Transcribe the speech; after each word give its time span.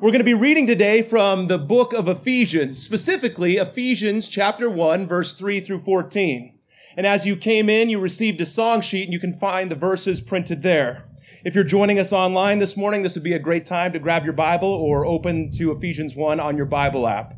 We're 0.00 0.12
going 0.12 0.20
to 0.20 0.24
be 0.24 0.32
reading 0.32 0.66
today 0.66 1.02
from 1.02 1.48
the 1.48 1.58
book 1.58 1.92
of 1.92 2.08
Ephesians, 2.08 2.82
specifically 2.82 3.58
Ephesians 3.58 4.30
chapter 4.30 4.70
1, 4.70 5.06
verse 5.06 5.34
3 5.34 5.60
through 5.60 5.80
14. 5.80 6.58
And 6.96 7.06
as 7.06 7.26
you 7.26 7.36
came 7.36 7.68
in, 7.68 7.90
you 7.90 8.00
received 8.00 8.40
a 8.40 8.46
song 8.46 8.80
sheet 8.80 9.04
and 9.04 9.12
you 9.12 9.20
can 9.20 9.34
find 9.34 9.70
the 9.70 9.76
verses 9.76 10.22
printed 10.22 10.62
there. 10.62 11.04
If 11.44 11.54
you're 11.54 11.64
joining 11.64 11.98
us 11.98 12.14
online 12.14 12.60
this 12.60 12.78
morning, 12.78 13.02
this 13.02 13.14
would 13.14 13.22
be 13.22 13.34
a 13.34 13.38
great 13.38 13.66
time 13.66 13.92
to 13.92 13.98
grab 13.98 14.24
your 14.24 14.32
Bible 14.32 14.70
or 14.70 15.04
open 15.04 15.50
to 15.58 15.70
Ephesians 15.70 16.16
1 16.16 16.40
on 16.40 16.56
your 16.56 16.64
Bible 16.64 17.06
app. 17.06 17.34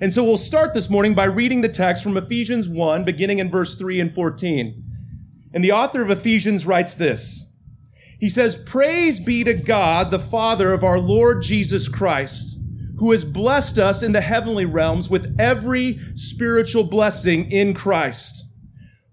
And 0.00 0.12
so 0.12 0.24
we'll 0.24 0.36
start 0.36 0.74
this 0.74 0.90
morning 0.90 1.14
by 1.14 1.26
reading 1.26 1.60
the 1.60 1.68
text 1.68 2.02
from 2.02 2.16
Ephesians 2.16 2.68
1, 2.68 3.04
beginning 3.04 3.38
in 3.38 3.52
verse 3.52 3.76
3 3.76 4.00
and 4.00 4.12
14. 4.12 4.82
And 5.54 5.62
the 5.62 5.70
author 5.70 6.02
of 6.02 6.10
Ephesians 6.10 6.66
writes 6.66 6.96
this. 6.96 7.49
He 8.20 8.28
says, 8.28 8.54
Praise 8.54 9.18
be 9.18 9.44
to 9.44 9.54
God, 9.54 10.10
the 10.10 10.18
Father 10.18 10.74
of 10.74 10.84
our 10.84 10.98
Lord 10.98 11.42
Jesus 11.42 11.88
Christ, 11.88 12.58
who 12.98 13.12
has 13.12 13.24
blessed 13.24 13.78
us 13.78 14.02
in 14.02 14.12
the 14.12 14.20
heavenly 14.20 14.66
realms 14.66 15.08
with 15.08 15.34
every 15.38 15.98
spiritual 16.14 16.84
blessing 16.84 17.50
in 17.50 17.72
Christ. 17.72 18.44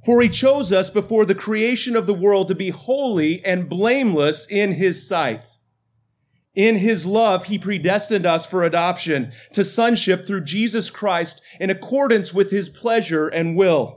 For 0.05 0.21
he 0.21 0.27
chose 0.27 0.73
us 0.73 0.89
before 0.89 1.23
the 1.23 1.35
creation 1.35 1.95
of 1.95 2.05
the 2.05 2.13
world 2.13 2.49
to 2.49 2.55
be 2.55 2.69
holy 2.69 3.43
and 3.45 3.69
blameless 3.69 4.45
in 4.45 4.73
his 4.73 5.07
sight. 5.07 5.55
In 6.53 6.77
his 6.77 7.05
love, 7.05 7.45
he 7.45 7.57
predestined 7.57 8.25
us 8.25 8.45
for 8.45 8.63
adoption 8.63 9.31
to 9.53 9.63
sonship 9.63 10.27
through 10.27 10.43
Jesus 10.43 10.89
Christ 10.89 11.41
in 11.59 11.69
accordance 11.69 12.33
with 12.33 12.51
his 12.51 12.67
pleasure 12.67 13.27
and 13.27 13.55
will 13.55 13.96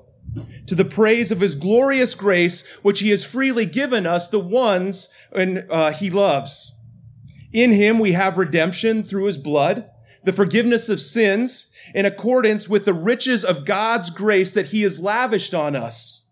to 0.67 0.75
the 0.75 0.85
praise 0.85 1.31
of 1.31 1.41
his 1.41 1.57
glorious 1.57 2.15
grace, 2.15 2.63
which 2.83 3.01
he 3.01 3.11
has 3.11 3.25
freely 3.25 3.67
given 3.67 4.07
us, 4.07 4.29
the 4.29 4.41
ones 4.41 5.09
and, 5.33 5.67
uh, 5.71 5.93
he 5.93 6.11
loves. 6.11 6.79
In 7.53 7.73
him 7.73 7.99
we 7.99 8.13
have 8.13 8.39
redemption 8.39 9.03
through 9.03 9.25
his 9.25 9.39
blood, 9.39 9.91
the 10.25 10.33
forgiveness 10.33 10.89
of 10.89 11.01
sins, 11.01 11.71
in 11.95 12.07
accordance 12.07 12.69
with 12.69 12.85
the 12.85 12.95
riches 12.95 13.45
of 13.45 13.65
God's 13.65 14.11
grace 14.11 14.51
that 14.53 14.67
he 14.67 14.83
has 14.83 15.01
lavished 15.01 15.55
on 15.55 15.75
us. 15.75 16.27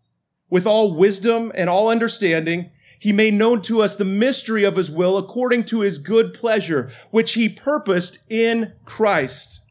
With 0.50 0.66
all 0.66 0.94
wisdom 0.94 1.50
and 1.54 1.68
all 1.68 1.88
understanding, 1.88 2.70
he 3.00 3.12
made 3.12 3.34
known 3.34 3.62
to 3.62 3.82
us 3.82 3.96
the 3.96 4.04
mystery 4.04 4.64
of 4.64 4.76
his 4.76 4.90
will 4.90 5.16
according 5.16 5.64
to 5.64 5.80
his 5.80 5.98
good 5.98 6.34
pleasure, 6.34 6.90
which 7.10 7.34
he 7.34 7.48
purposed 7.48 8.18
in 8.28 8.72
Christ 8.84 9.67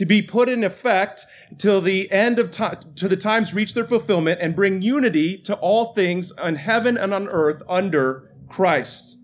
to 0.00 0.06
be 0.06 0.22
put 0.22 0.48
in 0.48 0.64
effect 0.64 1.26
till 1.58 1.82
the 1.82 2.10
end 2.10 2.38
of 2.38 2.50
time, 2.50 2.94
to 2.96 3.06
the 3.06 3.18
times 3.18 3.52
reach 3.52 3.74
their 3.74 3.84
fulfillment 3.84 4.40
and 4.40 4.56
bring 4.56 4.80
unity 4.80 5.36
to 5.36 5.54
all 5.56 5.92
things 5.92 6.32
on 6.32 6.54
heaven 6.54 6.96
and 6.96 7.12
on 7.12 7.28
earth 7.28 7.62
under 7.68 8.32
Christ. 8.48 9.18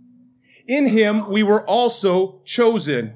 In 0.69 0.89
him 0.89 1.31
we 1.31 1.43
were 1.43 1.65
also 1.65 2.43
chosen. 2.45 3.15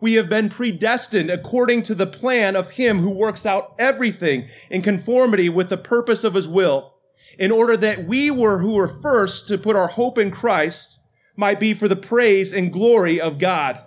We 0.00 0.14
have 0.14 0.28
been 0.28 0.48
predestined 0.48 1.30
according 1.30 1.82
to 1.82 1.94
the 1.94 2.04
plan 2.04 2.56
of 2.56 2.72
him 2.72 2.98
who 2.98 3.16
works 3.16 3.46
out 3.46 3.76
everything 3.78 4.48
in 4.68 4.82
conformity 4.82 5.48
with 5.48 5.68
the 5.68 5.76
purpose 5.76 6.24
of 6.24 6.34
his 6.34 6.48
will, 6.48 6.94
in 7.38 7.52
order 7.52 7.76
that 7.76 8.06
we 8.08 8.28
were 8.28 8.58
who 8.58 8.74
were 8.74 8.88
first 8.88 9.46
to 9.46 9.56
put 9.56 9.76
our 9.76 9.86
hope 9.86 10.18
in 10.18 10.32
Christ 10.32 10.98
might 11.36 11.60
be 11.60 11.74
for 11.74 11.86
the 11.86 11.94
praise 11.94 12.52
and 12.52 12.72
glory 12.72 13.20
of 13.20 13.38
God. 13.38 13.78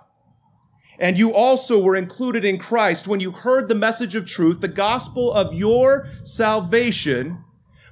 And 1.01 1.17
you 1.17 1.33
also 1.33 1.79
were 1.79 1.95
included 1.95 2.45
in 2.45 2.59
Christ 2.59 3.07
when 3.07 3.19
you 3.19 3.31
heard 3.31 3.67
the 3.67 3.75
message 3.75 4.15
of 4.15 4.27
truth, 4.27 4.61
the 4.61 4.67
gospel 4.67 5.33
of 5.33 5.51
your 5.51 6.07
salvation. 6.23 7.43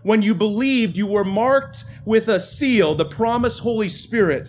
When 0.04 0.22
you 0.22 0.36
believed, 0.36 0.96
you 0.96 1.08
were 1.08 1.26
marked 1.26 1.86
with 2.06 2.28
a 2.28 2.40
seal, 2.40 2.94
the 2.94 3.06
promised 3.06 3.62
Holy 3.62 3.90
Spirit, 3.90 4.48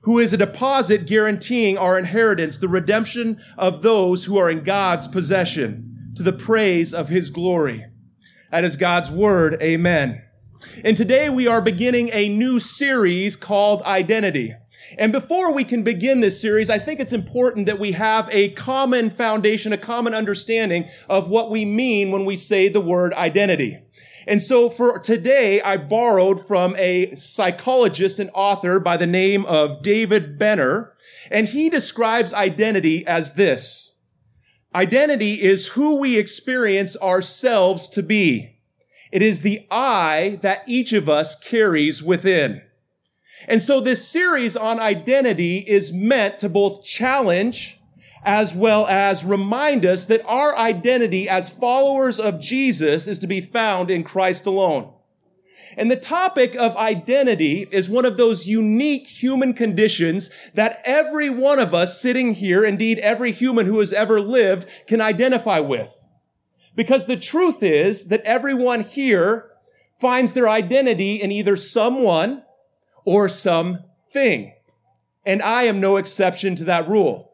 who 0.00 0.18
is 0.18 0.32
a 0.32 0.38
deposit 0.38 1.06
guaranteeing 1.06 1.76
our 1.76 1.98
inheritance, 1.98 2.56
the 2.56 2.66
redemption 2.66 3.38
of 3.58 3.82
those 3.82 4.24
who 4.24 4.38
are 4.38 4.50
in 4.50 4.64
God's 4.64 5.06
possession, 5.06 6.12
to 6.16 6.22
the 6.22 6.32
praise 6.32 6.94
of 6.94 7.10
his 7.10 7.28
glory. 7.28 7.84
That 8.50 8.64
is 8.64 8.76
God's 8.76 9.10
word. 9.10 9.62
Amen. 9.62 10.22
And 10.82 10.96
today 10.96 11.28
we 11.28 11.46
are 11.46 11.60
beginning 11.60 12.08
a 12.14 12.30
new 12.30 12.58
series 12.58 13.36
called 13.36 13.82
Identity. 13.82 14.54
And 14.98 15.12
before 15.12 15.52
we 15.52 15.64
can 15.64 15.82
begin 15.82 16.20
this 16.20 16.40
series, 16.40 16.70
I 16.70 16.78
think 16.78 17.00
it's 17.00 17.12
important 17.12 17.66
that 17.66 17.78
we 17.78 17.92
have 17.92 18.28
a 18.30 18.50
common 18.50 19.10
foundation, 19.10 19.72
a 19.72 19.78
common 19.78 20.14
understanding 20.14 20.88
of 21.08 21.28
what 21.28 21.50
we 21.50 21.64
mean 21.64 22.10
when 22.10 22.24
we 22.24 22.36
say 22.36 22.68
the 22.68 22.80
word 22.80 23.12
identity. 23.14 23.82
And 24.26 24.40
so 24.40 24.70
for 24.70 24.98
today, 24.98 25.60
I 25.62 25.76
borrowed 25.76 26.46
from 26.46 26.76
a 26.76 27.14
psychologist 27.16 28.18
and 28.18 28.30
author 28.34 28.78
by 28.78 28.96
the 28.96 29.06
name 29.06 29.44
of 29.46 29.82
David 29.82 30.38
Benner, 30.38 30.92
and 31.30 31.48
he 31.48 31.68
describes 31.68 32.32
identity 32.32 33.06
as 33.06 33.32
this. 33.32 33.96
Identity 34.74 35.34
is 35.34 35.68
who 35.68 36.00
we 36.00 36.18
experience 36.18 36.96
ourselves 36.96 37.88
to 37.90 38.02
be. 38.02 38.60
It 39.10 39.22
is 39.22 39.42
the 39.42 39.66
I 39.70 40.38
that 40.42 40.62
each 40.66 40.92
of 40.92 41.08
us 41.08 41.36
carries 41.36 42.02
within. 42.02 42.62
And 43.48 43.60
so 43.60 43.80
this 43.80 44.06
series 44.06 44.56
on 44.56 44.78
identity 44.78 45.58
is 45.58 45.92
meant 45.92 46.38
to 46.40 46.48
both 46.48 46.82
challenge 46.82 47.80
as 48.24 48.54
well 48.54 48.86
as 48.86 49.24
remind 49.24 49.84
us 49.84 50.06
that 50.06 50.24
our 50.26 50.56
identity 50.56 51.28
as 51.28 51.50
followers 51.50 52.20
of 52.20 52.38
Jesus 52.38 53.08
is 53.08 53.18
to 53.18 53.26
be 53.26 53.40
found 53.40 53.90
in 53.90 54.04
Christ 54.04 54.46
alone. 54.46 54.92
And 55.76 55.90
the 55.90 55.96
topic 55.96 56.54
of 56.54 56.76
identity 56.76 57.66
is 57.70 57.88
one 57.88 58.04
of 58.04 58.16
those 58.16 58.46
unique 58.46 59.06
human 59.06 59.54
conditions 59.54 60.30
that 60.54 60.78
every 60.84 61.30
one 61.30 61.58
of 61.58 61.74
us 61.74 62.00
sitting 62.00 62.34
here, 62.34 62.62
indeed 62.62 62.98
every 62.98 63.32
human 63.32 63.66
who 63.66 63.78
has 63.78 63.92
ever 63.92 64.20
lived, 64.20 64.66
can 64.86 65.00
identify 65.00 65.60
with. 65.60 66.06
Because 66.74 67.06
the 67.06 67.16
truth 67.16 67.62
is 67.62 68.06
that 68.06 68.22
everyone 68.22 68.82
here 68.82 69.50
finds 70.00 70.32
their 70.32 70.48
identity 70.48 71.16
in 71.16 71.32
either 71.32 71.56
someone 71.56 72.42
or 73.04 73.28
something. 73.28 74.54
And 75.24 75.42
I 75.42 75.64
am 75.64 75.80
no 75.80 75.96
exception 75.96 76.56
to 76.56 76.64
that 76.64 76.88
rule. 76.88 77.32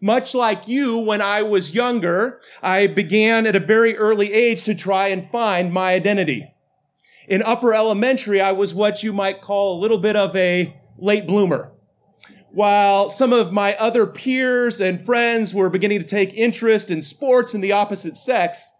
Much 0.00 0.34
like 0.34 0.66
you, 0.66 0.98
when 0.98 1.22
I 1.22 1.42
was 1.42 1.74
younger, 1.74 2.40
I 2.60 2.88
began 2.88 3.46
at 3.46 3.54
a 3.54 3.60
very 3.60 3.96
early 3.96 4.32
age 4.32 4.64
to 4.64 4.74
try 4.74 5.08
and 5.08 5.30
find 5.30 5.72
my 5.72 5.92
identity. 5.92 6.52
In 7.28 7.42
upper 7.42 7.72
elementary, 7.72 8.40
I 8.40 8.52
was 8.52 8.74
what 8.74 9.04
you 9.04 9.12
might 9.12 9.40
call 9.40 9.78
a 9.78 9.80
little 9.80 9.98
bit 9.98 10.16
of 10.16 10.34
a 10.34 10.76
late 10.98 11.26
bloomer. 11.26 11.72
While 12.50 13.08
some 13.08 13.32
of 13.32 13.52
my 13.52 13.74
other 13.76 14.06
peers 14.06 14.80
and 14.80 15.00
friends 15.00 15.54
were 15.54 15.70
beginning 15.70 16.00
to 16.00 16.06
take 16.06 16.34
interest 16.34 16.90
in 16.90 17.00
sports 17.02 17.54
and 17.54 17.62
the 17.62 17.72
opposite 17.72 18.16
sex, 18.16 18.72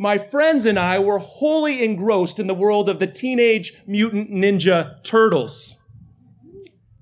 my 0.00 0.16
friends 0.16 0.64
and 0.64 0.78
I 0.78 0.98
were 0.98 1.18
wholly 1.18 1.84
engrossed 1.84 2.40
in 2.40 2.46
the 2.46 2.54
world 2.54 2.88
of 2.88 3.00
the 3.00 3.06
Teenage 3.06 3.74
Mutant 3.86 4.30
Ninja 4.30 5.04
Turtles. 5.04 5.82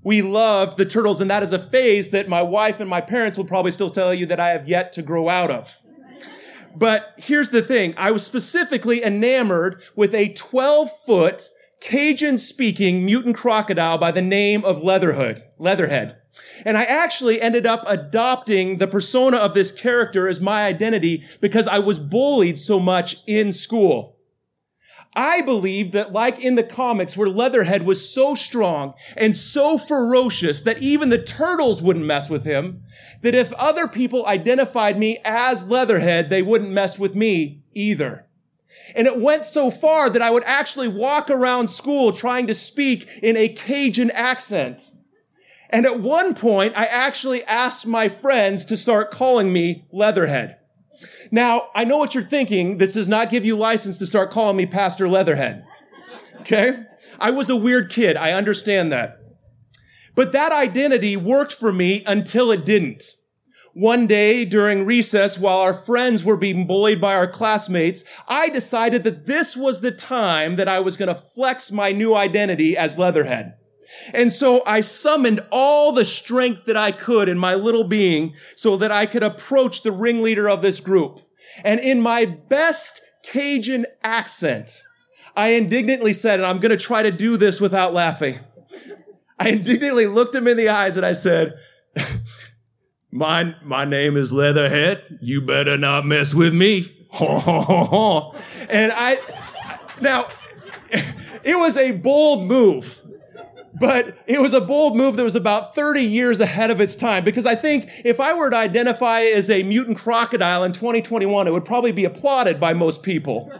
We 0.03 0.21
loved 0.21 0.77
the 0.77 0.85
turtles, 0.85 1.21
and 1.21 1.31
that 1.31 1.41
is 1.41 1.53
a 1.53 1.59
phase 1.59 2.09
that 2.09 2.27
my 2.27 2.41
wife 2.41 2.81
and 2.81 2.89
my 2.89 2.99
parents 2.99 3.37
will 3.37 3.45
probably 3.45 3.71
still 3.71 3.89
tell 3.89 4.13
you 4.13 4.25
that 4.25 4.41
I 4.41 4.49
have 4.49 4.67
yet 4.67 4.91
to 4.93 5.01
grow 5.01 5.29
out 5.29 5.49
of. 5.49 5.77
But 6.75 7.13
here's 7.15 7.51
the 7.51 7.61
thing. 7.61 7.93
I 7.95 8.11
was 8.11 8.25
specifically 8.25 9.01
enamored 9.01 9.81
with 9.95 10.13
a 10.13 10.33
12 10.33 10.89
foot 11.05 11.49
Cajun 11.79 12.37
speaking 12.37 13.05
mutant 13.05 13.37
crocodile 13.37 13.97
by 13.97 14.11
the 14.11 14.21
name 14.21 14.65
of 14.65 14.83
Leatherhood, 14.83 15.41
Leatherhead. 15.57 16.18
And 16.65 16.77
I 16.77 16.83
actually 16.83 17.41
ended 17.41 17.65
up 17.65 17.83
adopting 17.87 18.77
the 18.77 18.87
persona 18.87 19.37
of 19.37 19.53
this 19.53 19.71
character 19.71 20.27
as 20.27 20.39
my 20.39 20.65
identity 20.65 21.23
because 21.41 21.67
I 21.67 21.79
was 21.79 21.99
bullied 21.99 22.57
so 22.57 22.79
much 22.79 23.17
in 23.27 23.51
school. 23.51 24.17
I 25.15 25.41
believed 25.41 25.93
that 25.93 26.13
like 26.13 26.39
in 26.39 26.55
the 26.55 26.63
comics 26.63 27.17
where 27.17 27.27
Leatherhead 27.27 27.83
was 27.83 28.09
so 28.13 28.35
strong 28.35 28.93
and 29.17 29.35
so 29.35 29.77
ferocious 29.77 30.61
that 30.61 30.81
even 30.81 31.09
the 31.09 31.21
turtles 31.21 31.81
wouldn't 31.81 32.05
mess 32.05 32.29
with 32.29 32.45
him, 32.45 32.83
that 33.21 33.33
if 33.33 33.51
other 33.53 33.87
people 33.87 34.25
identified 34.27 34.99
me 34.99 35.19
as 35.25 35.67
Leatherhead, 35.67 36.29
they 36.29 36.43
wouldn't 36.43 36.71
mess 36.71 36.99
with 36.99 37.15
me 37.15 37.63
either. 37.73 38.27
And 38.95 39.07
it 39.07 39.19
went 39.19 39.45
so 39.45 39.71
far 39.71 40.09
that 40.09 40.21
I 40.21 40.31
would 40.31 40.43
actually 40.45 40.87
walk 40.87 41.29
around 41.29 41.69
school 41.69 42.11
trying 42.11 42.47
to 42.47 42.53
speak 42.53 43.09
in 43.21 43.35
a 43.35 43.49
Cajun 43.49 44.11
accent. 44.11 44.91
And 45.69 45.85
at 45.85 45.99
one 45.99 46.33
point, 46.33 46.75
I 46.75 46.85
actually 46.85 47.43
asked 47.43 47.85
my 47.85 48.09
friends 48.09 48.65
to 48.65 48.77
start 48.77 49.11
calling 49.11 49.53
me 49.53 49.85
Leatherhead. 49.91 50.57
Now, 51.31 51.69
I 51.75 51.85
know 51.85 51.97
what 51.97 52.15
you're 52.15 52.23
thinking. 52.23 52.77
This 52.79 52.93
does 52.93 53.07
not 53.07 53.29
give 53.29 53.45
you 53.45 53.55
license 53.55 53.97
to 53.99 54.05
start 54.05 54.31
calling 54.31 54.57
me 54.57 54.65
Pastor 54.65 55.07
Leatherhead. 55.07 55.63
Okay? 56.41 56.79
I 57.19 57.31
was 57.31 57.49
a 57.49 57.55
weird 57.55 57.91
kid. 57.91 58.17
I 58.17 58.31
understand 58.31 58.91
that. 58.91 59.17
But 60.15 60.31
that 60.31 60.51
identity 60.51 61.15
worked 61.15 61.53
for 61.53 61.71
me 61.71 62.03
until 62.05 62.51
it 62.51 62.65
didn't. 62.65 63.03
One 63.73 64.07
day 64.07 64.43
during 64.45 64.85
recess, 64.85 65.37
while 65.37 65.59
our 65.59 65.73
friends 65.73 66.25
were 66.25 66.35
being 66.35 66.65
bullied 66.65 66.99
by 66.99 67.13
our 67.13 67.27
classmates, 67.27 68.03
I 68.27 68.49
decided 68.49 69.03
that 69.03 69.27
this 69.27 69.55
was 69.55 69.81
the 69.81 69.91
time 69.91 70.55
that 70.55 70.67
I 70.67 70.79
was 70.79 70.97
going 70.97 71.07
to 71.07 71.15
flex 71.15 71.71
my 71.71 71.91
new 71.91 72.15
identity 72.15 72.75
as 72.75 72.97
Leatherhead. 72.97 73.53
And 74.13 74.31
so 74.31 74.63
I 74.65 74.81
summoned 74.81 75.41
all 75.51 75.91
the 75.91 76.05
strength 76.05 76.65
that 76.65 76.77
I 76.77 76.91
could 76.91 77.29
in 77.29 77.37
my 77.37 77.55
little 77.55 77.83
being 77.83 78.35
so 78.55 78.77
that 78.77 78.91
I 78.91 79.05
could 79.05 79.23
approach 79.23 79.81
the 79.81 79.91
ringleader 79.91 80.49
of 80.49 80.61
this 80.61 80.79
group. 80.79 81.21
And 81.63 81.79
in 81.79 82.01
my 82.01 82.25
best 82.25 83.01
Cajun 83.23 83.85
accent, 84.03 84.83
I 85.35 85.49
indignantly 85.49 86.13
said, 86.13 86.39
and 86.39 86.45
I'm 86.45 86.59
going 86.59 86.77
to 86.77 86.83
try 86.83 87.03
to 87.03 87.11
do 87.11 87.37
this 87.37 87.59
without 87.59 87.93
laughing. 87.93 88.39
I 89.39 89.49
indignantly 89.49 90.05
looked 90.05 90.35
him 90.35 90.47
in 90.47 90.57
the 90.57 90.69
eyes 90.69 90.97
and 90.97 91.05
I 91.05 91.13
said, 91.13 91.53
my, 93.11 93.55
my 93.63 93.85
name 93.85 94.17
is 94.17 94.33
Leatherhead. 94.33 95.19
You 95.21 95.41
better 95.41 95.77
not 95.77 96.05
mess 96.05 96.33
with 96.33 96.53
me. 96.53 96.95
and 97.19 98.91
I, 98.95 99.17
now, 100.01 100.25
it 101.43 101.57
was 101.57 101.77
a 101.77 101.93
bold 101.93 102.45
move 102.45 103.01
but 103.79 104.17
it 104.27 104.41
was 104.41 104.53
a 104.53 104.61
bold 104.61 104.95
move 104.95 105.15
that 105.15 105.23
was 105.23 105.35
about 105.35 105.75
30 105.75 106.01
years 106.01 106.39
ahead 106.39 106.69
of 106.69 106.81
its 106.81 106.95
time 106.95 107.23
because 107.23 107.45
I 107.45 107.55
think 107.55 107.89
if 108.03 108.19
I 108.19 108.33
were 108.33 108.49
to 108.49 108.57
identify 108.57 109.21
as 109.21 109.49
a 109.49 109.63
mutant 109.63 109.97
crocodile 109.97 110.63
in 110.63 110.71
2021, 110.73 111.47
it 111.47 111.51
would 111.51 111.65
probably 111.65 111.91
be 111.91 112.05
applauded 112.05 112.59
by 112.59 112.73
most 112.73 113.03
people. 113.03 113.51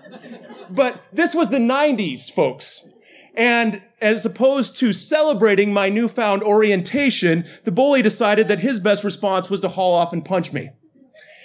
But 0.69 1.03
this 1.11 1.33
was 1.33 1.49
the 1.49 1.57
90s, 1.57 2.31
folks. 2.31 2.89
And 3.35 3.81
as 4.01 4.25
opposed 4.25 4.75
to 4.77 4.93
celebrating 4.93 5.73
my 5.73 5.89
newfound 5.89 6.43
orientation, 6.43 7.45
the 7.63 7.71
bully 7.71 8.01
decided 8.01 8.47
that 8.47 8.59
his 8.59 8.79
best 8.79 9.03
response 9.03 9.49
was 9.49 9.61
to 9.61 9.69
haul 9.69 9.93
off 9.93 10.13
and 10.13 10.23
punch 10.23 10.51
me. 10.53 10.71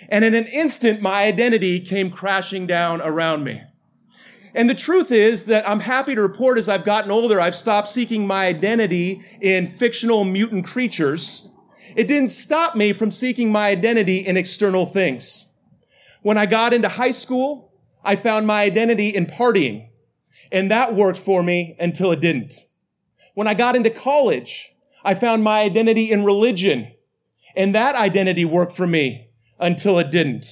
And 0.09 0.25
in 0.25 0.35
an 0.35 0.47
instant, 0.47 1.01
my 1.01 1.25
identity 1.25 1.81
came 1.81 2.11
crashing 2.11 2.67
down 2.67 3.01
around 3.01 3.45
me. 3.45 3.63
And 4.55 4.71
the 4.71 4.75
truth 4.75 5.11
is 5.11 5.45
that 5.45 5.69
I'm 5.69 5.81
happy 5.81 6.15
to 6.15 6.23
report 6.23 6.59
as 6.59 6.69
I've 6.69 6.85
gotten 6.85 7.11
older, 7.11 7.41
I've 7.41 7.57
stopped 7.57 7.89
seeking 7.89 8.27
my 8.27 8.47
identity 8.47 9.21
in 9.41 9.73
fictional 9.73 10.25
mutant 10.25 10.65
creatures. 10.65 11.49
It 11.97 12.07
didn't 12.07 12.31
stop 12.31 12.77
me 12.77 12.93
from 12.93 13.11
seeking 13.11 13.51
my 13.51 13.69
identity 13.69 14.19
in 14.19 14.37
external 14.37 14.87
things. 14.87 15.53
When 16.23 16.39
I 16.39 16.47
got 16.47 16.73
into 16.73 16.89
high 16.89 17.11
school, 17.11 17.73
I 18.05 18.15
found 18.17 18.47
my 18.47 18.63
identity 18.63 19.09
in 19.09 19.27
partying. 19.27 19.89
And 20.53 20.71
that 20.71 20.95
worked 20.95 21.19
for 21.19 21.43
me 21.43 21.77
until 21.81 22.13
it 22.13 22.21
didn't. 22.21 22.55
When 23.35 23.49
I 23.49 23.55
got 23.55 23.75
into 23.75 23.91
college, 23.91 24.73
I 25.05 25.15
found 25.15 25.43
my 25.43 25.63
identity 25.63 26.13
in 26.13 26.25
religion. 26.25 26.93
And 27.57 27.75
that 27.75 27.97
identity 27.97 28.45
worked 28.45 28.77
for 28.77 28.87
me 28.87 29.31
until 29.59 29.99
it 29.99 30.13
didn't. 30.13 30.47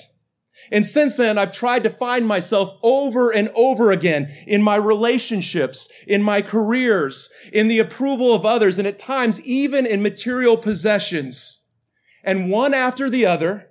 And 0.70 0.87
since 0.87 1.17
then, 1.17 1.38
I've 1.38 1.53
tried 1.53 1.82
to 1.85 1.91
find 1.91 2.26
myself 2.26 2.79
over 2.82 3.31
and 3.31 3.50
over 3.55 3.91
again 3.91 4.32
in 4.47 4.62
my 4.62 4.76
relationships, 4.76 5.88
in 6.06 6.23
my 6.23 6.41
careers, 6.41 7.29
in 7.53 7.69
the 7.69 7.79
approval 7.79 8.35
of 8.35 8.47
others, 8.47 8.79
and 8.79 8.87
at 8.87 8.99
times 8.99 9.41
even 9.41 9.85
in 9.85 10.03
material 10.03 10.56
possessions. 10.56 11.62
And 12.25 12.50
one 12.50 12.75
after 12.75 13.11
the 13.11 13.26
other, 13.26 13.70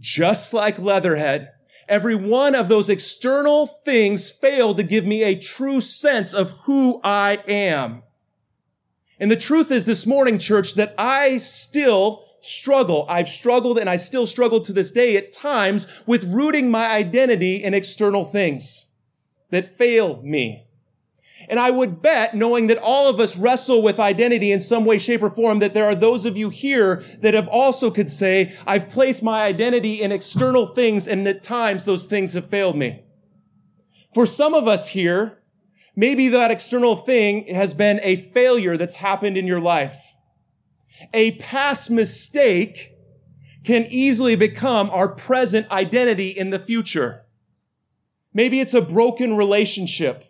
just 0.00 0.52
like 0.52 0.78
Leatherhead, 0.78 1.52
every 1.88 2.14
one 2.14 2.54
of 2.54 2.68
those 2.68 2.88
external 2.88 3.66
things 3.66 4.30
failed 4.30 4.76
to 4.78 4.82
give 4.82 5.06
me 5.06 5.22
a 5.22 5.38
true 5.38 5.80
sense 5.80 6.34
of 6.34 6.50
who 6.64 7.00
I 7.04 7.38
am. 7.46 8.02
And 9.20 9.30
the 9.30 9.36
truth 9.36 9.70
is 9.70 9.86
this 9.86 10.06
morning, 10.06 10.38
church, 10.38 10.74
that 10.74 10.94
I 10.98 11.38
still 11.38 12.23
struggle. 12.44 13.06
I've 13.08 13.28
struggled 13.28 13.78
and 13.78 13.88
I 13.88 13.96
still 13.96 14.26
struggle 14.26 14.60
to 14.60 14.72
this 14.72 14.90
day 14.90 15.16
at 15.16 15.32
times 15.32 15.86
with 16.06 16.24
rooting 16.24 16.70
my 16.70 16.86
identity 16.86 17.56
in 17.56 17.74
external 17.74 18.24
things 18.24 18.90
that 19.50 19.76
fail 19.76 20.20
me. 20.22 20.66
And 21.48 21.60
I 21.60 21.70
would 21.70 22.00
bet, 22.00 22.34
knowing 22.34 22.68
that 22.68 22.78
all 22.78 23.08
of 23.08 23.20
us 23.20 23.36
wrestle 23.36 23.82
with 23.82 24.00
identity 24.00 24.50
in 24.50 24.60
some 24.60 24.84
way, 24.84 24.98
shape, 24.98 25.22
or 25.22 25.28
form, 25.28 25.58
that 25.58 25.74
there 25.74 25.84
are 25.84 25.94
those 25.94 26.24
of 26.24 26.36
you 26.36 26.48
here 26.48 27.02
that 27.20 27.34
have 27.34 27.48
also 27.48 27.90
could 27.90 28.10
say, 28.10 28.54
I've 28.66 28.88
placed 28.88 29.22
my 29.22 29.42
identity 29.42 30.00
in 30.00 30.12
external 30.12 30.66
things 30.66 31.06
and 31.06 31.28
at 31.28 31.42
times 31.42 31.84
those 31.84 32.06
things 32.06 32.32
have 32.32 32.48
failed 32.48 32.76
me. 32.76 33.02
For 34.14 34.26
some 34.26 34.54
of 34.54 34.66
us 34.68 34.88
here, 34.88 35.42
maybe 35.96 36.28
that 36.28 36.50
external 36.50 36.96
thing 36.96 37.52
has 37.54 37.74
been 37.74 38.00
a 38.02 38.16
failure 38.16 38.76
that's 38.76 38.96
happened 38.96 39.36
in 39.36 39.46
your 39.46 39.60
life 39.60 40.13
a 41.12 41.32
past 41.32 41.90
mistake 41.90 42.92
can 43.64 43.86
easily 43.88 44.36
become 44.36 44.90
our 44.90 45.08
present 45.08 45.70
identity 45.70 46.28
in 46.28 46.50
the 46.50 46.58
future. 46.58 47.22
Maybe 48.32 48.60
it's 48.60 48.74
a 48.74 48.82
broken 48.82 49.36
relationship 49.36 50.24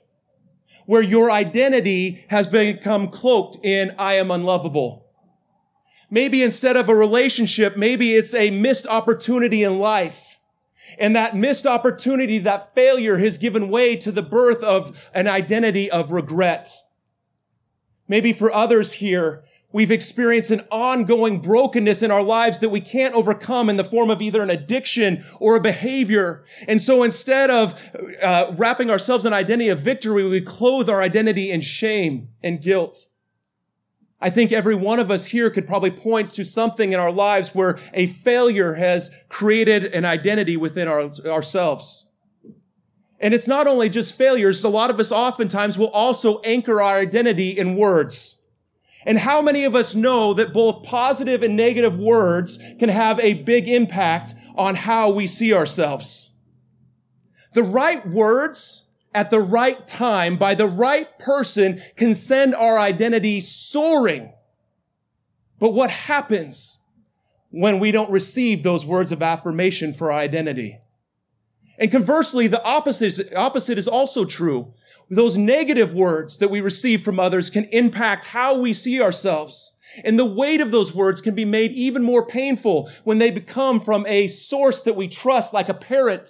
where 0.87 1.03
your 1.03 1.31
identity 1.31 2.25
has 2.29 2.47
become 2.47 3.09
cloaked 3.09 3.59
in 3.65 3.95
I 3.99 4.15
am 4.15 4.31
unlovable. 4.31 5.07
Maybe 6.11 6.43
instead 6.43 6.77
of 6.77 6.89
a 6.89 6.95
relationship, 6.95 7.77
maybe 7.77 8.15
it's 8.15 8.35
a 8.35 8.51
missed 8.51 8.87
opportunity 8.87 9.65
in 9.65 9.79
life. 9.79 10.39
And 10.99 11.17
that 11.17 11.35
missed 11.35 11.67
opportunity, 11.67 12.39
that 12.39 12.75
failure 12.75 13.19
has 13.19 13.39
given 13.39 13.69
way 13.69 13.97
to 13.97 14.13
the 14.13 14.23
birth 14.23 14.63
of 14.63 14.97
an 15.13 15.27
identity 15.27 15.91
of 15.91 16.13
regret. 16.13 16.71
Maybe 18.07 18.33
for 18.33 18.53
others 18.53 18.93
here, 18.93 19.45
We've 19.75 19.91
experienced 19.91 20.53
an 20.53 20.63
ongoing 20.71 21.41
brokenness 21.41 22.05
in 22.05 22.13
our 22.13 22.23
lives 22.23 22.61
that 22.61 22.69
we 22.69 22.81
can't 22.81 23.13
overcome 23.13 23.69
in 23.69 23.77
the 23.77 23.83
form 23.83 24.09
of 24.09 24.23
either 24.23 24.41
an 24.41 24.49
addiction 24.49 25.25
or 25.41 25.57
a 25.57 25.61
behavior. 25.61 26.45
And 26.69 26.81
so 26.81 27.03
instead 27.03 27.51
of 27.51 27.75
uh, 28.23 28.53
wrapping 28.57 28.89
ourselves 28.89 29.25
in 29.25 29.33
identity 29.33 29.71
of 29.71 29.81
victory, 29.81 30.23
we 30.23 30.41
clothe 30.41 30.89
our 30.89 31.03
identity 31.03 31.51
in 31.51 31.61
shame 31.61 32.29
and 32.41 32.63
guilt. 32.63 33.09
I 34.21 34.31
think 34.31 34.53
every 34.53 34.77
one 34.77 35.01
of 35.01 35.11
us 35.11 35.27
here 35.27 35.51
could 35.51 35.67
probably 35.67 35.91
point 35.91 36.31
to 36.31 36.45
something 36.45 36.93
in 36.93 37.01
our 37.01 37.11
lives 37.11 37.53
where 37.53 37.77
a 37.93 38.07
failure 38.07 38.75
has 38.75 39.11
created 39.29 39.87
an 39.87 40.05
identity 40.05 40.57
within 40.57 40.87
our, 40.87 41.11
ourselves. 41.27 42.13
And 43.19 43.35
it's 43.35 43.49
not 43.49 43.67
only 43.67 43.89
just 43.89 44.17
failures. 44.17 44.63
A 44.63 44.69
lot 44.69 44.91
of 44.91 45.01
us 45.01 45.11
oftentimes 45.11 45.77
will 45.77 45.91
also 45.91 46.39
anchor 46.43 46.81
our 46.81 47.01
identity 47.01 47.51
in 47.51 47.75
words. 47.75 48.41
And 49.07 49.19
how 49.19 49.43
many 49.43 49.65
of 49.65 49.75
us 49.75 49.95
know 49.95 50.33
that 50.35 50.53
both 50.53 50.83
positive 50.83 51.43
and 51.43 51.57
negative 51.57 51.99
words 51.99 52.59
can 52.79 52.89
have 52.89 53.21
a 53.21 53.35
big 53.35 53.69
impact 53.69 54.35
on 54.57 54.75
how 54.75 55.11
we 55.11 55.27
see 55.27 55.53
ourselves? 55.53 56.35
The 57.53 57.63
right 57.63 58.07
words 58.07 58.87
at 59.15 59.31
the 59.31 59.41
right 59.41 59.87
time 59.87 60.37
by 60.37 60.55
the 60.55 60.67
right 60.67 61.19
person 61.19 61.81
can 61.97 62.15
send 62.15 62.55
our 62.55 62.79
identity 62.79 63.41
soaring. 63.41 64.33
But 65.61 65.73
what 65.73 65.91
happens 65.91 66.81
when 67.51 67.79
we 67.79 67.93
don't 67.93 68.11
receive 68.11 68.63
those 68.63 68.85
words 68.85 69.13
of 69.13 69.23
affirmation 69.23 69.93
for 69.93 70.11
our 70.11 70.19
identity? 70.19 70.81
And 71.79 71.91
conversely, 71.91 72.47
the 72.47 72.65
opposite, 72.65 73.33
opposite 73.35 73.79
is 73.79 73.89
also 73.89 74.25
true 74.25 74.75
those 75.11 75.37
negative 75.37 75.95
words 75.95 76.39
that 76.39 76.51
we 76.51 76.61
receive 76.61 77.03
from 77.03 77.21
others 77.21 77.51
can 77.51 77.65
impact 77.65 78.27
how 78.27 78.59
we 78.59 78.73
see 78.73 79.01
ourselves. 79.01 79.77
And 80.05 80.19
the 80.19 80.25
weight 80.25 80.61
of 80.61 80.73
those 80.73 80.95
words 80.95 81.21
can 81.21 81.35
be 81.35 81.45
made 81.45 81.73
even 81.73 82.03
more 82.03 82.27
painful 82.27 82.91
when 83.05 83.19
they 83.19 83.31
become 83.31 83.81
from 83.81 84.05
a 84.07 84.27
source 84.27 84.83
that 84.83 84.97
we 84.97 85.07
trust, 85.07 85.55
like 85.55 85.69
a 85.69 85.75
parent, 85.75 86.29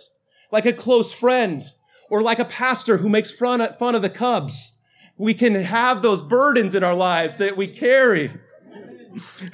like 0.51 0.67
a 0.67 0.73
close 0.73 1.13
friend, 1.13 1.63
or 2.11 2.21
like 2.21 2.39
a 2.39 2.45
pastor 2.45 2.99
who 2.99 3.09
makes 3.09 3.31
fun 3.31 3.61
of 3.61 4.03
the 4.03 4.11
Cubs. 4.11 4.81
We 5.17 5.33
can 5.33 5.55
have 5.55 6.03
those 6.03 6.21
burdens 6.21 6.75
in 6.75 6.85
our 6.85 6.95
lives 6.95 7.37
that 7.39 7.57
we 7.57 7.69
carry. 7.69 8.33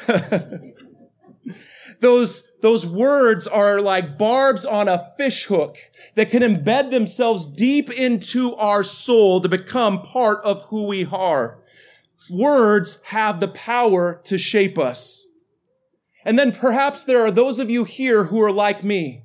those, 2.01 2.51
those 2.63 2.87
words 2.87 3.47
are 3.47 3.81
like 3.81 4.19
barbs 4.19 4.65
on 4.65 4.89
a 4.89 5.13
fish 5.17 5.45
hook 5.45 5.77
that 6.15 6.31
can 6.31 6.43
embed 6.43 6.91
themselves 6.91 7.47
deep 7.47 7.91
into 7.91 8.55
our 8.57 8.83
soul 8.83 9.41
to 9.41 9.49
become 9.49 10.03
part 10.03 10.45
of 10.45 10.65
who 10.65 10.87
we 10.87 11.07
are. 11.07 11.59
Words 12.31 13.01
have 13.07 13.41
the 13.41 13.49
power 13.49 14.21
to 14.25 14.39
shape 14.39 14.79
us. 14.79 15.27
And 16.25 16.39
then 16.39 16.53
perhaps 16.53 17.05
there 17.05 17.25
are 17.25 17.31
those 17.31 17.59
of 17.59 17.71
you 17.71 17.85
here 17.85 18.25
who 18.25 18.43
are 18.43 18.53
like 18.53 18.85
me, 18.85 19.25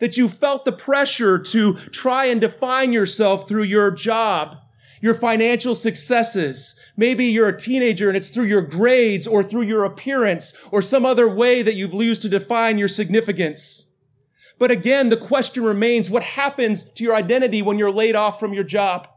that 0.00 0.16
you 0.16 0.28
felt 0.28 0.64
the 0.64 0.72
pressure 0.72 1.38
to 1.38 1.74
try 1.74 2.26
and 2.26 2.40
define 2.40 2.92
yourself 2.92 3.48
through 3.48 3.62
your 3.62 3.90
job, 3.90 4.56
your 5.04 5.14
financial 5.14 5.74
successes, 5.74 6.74
Maybe 6.96 7.26
you're 7.26 7.48
a 7.48 7.56
teenager 7.56 8.08
and 8.08 8.16
it's 8.16 8.30
through 8.30 8.44
your 8.44 8.62
grades 8.62 9.26
or 9.26 9.42
through 9.42 9.62
your 9.62 9.84
appearance 9.84 10.52
or 10.70 10.80
some 10.80 11.04
other 11.04 11.28
way 11.28 11.62
that 11.62 11.74
you've 11.74 11.94
used 11.94 12.22
to 12.22 12.28
define 12.28 12.78
your 12.78 12.88
significance. 12.88 13.88
But 14.58 14.70
again, 14.70 15.08
the 15.08 15.16
question 15.16 15.64
remains, 15.64 16.08
what 16.08 16.22
happens 16.22 16.84
to 16.84 17.02
your 17.02 17.16
identity 17.16 17.62
when 17.62 17.78
you're 17.78 17.90
laid 17.90 18.14
off 18.14 18.38
from 18.38 18.54
your 18.54 18.64
job? 18.64 19.08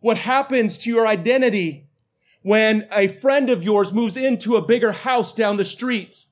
What 0.00 0.18
happens 0.18 0.78
to 0.78 0.90
your 0.90 1.06
identity 1.06 1.86
when 2.42 2.88
a 2.90 3.06
friend 3.06 3.50
of 3.50 3.62
yours 3.62 3.92
moves 3.92 4.16
into 4.16 4.56
a 4.56 4.62
bigger 4.62 4.90
house 4.90 5.32
down 5.32 5.56
the 5.56 5.64
street? 5.64 6.26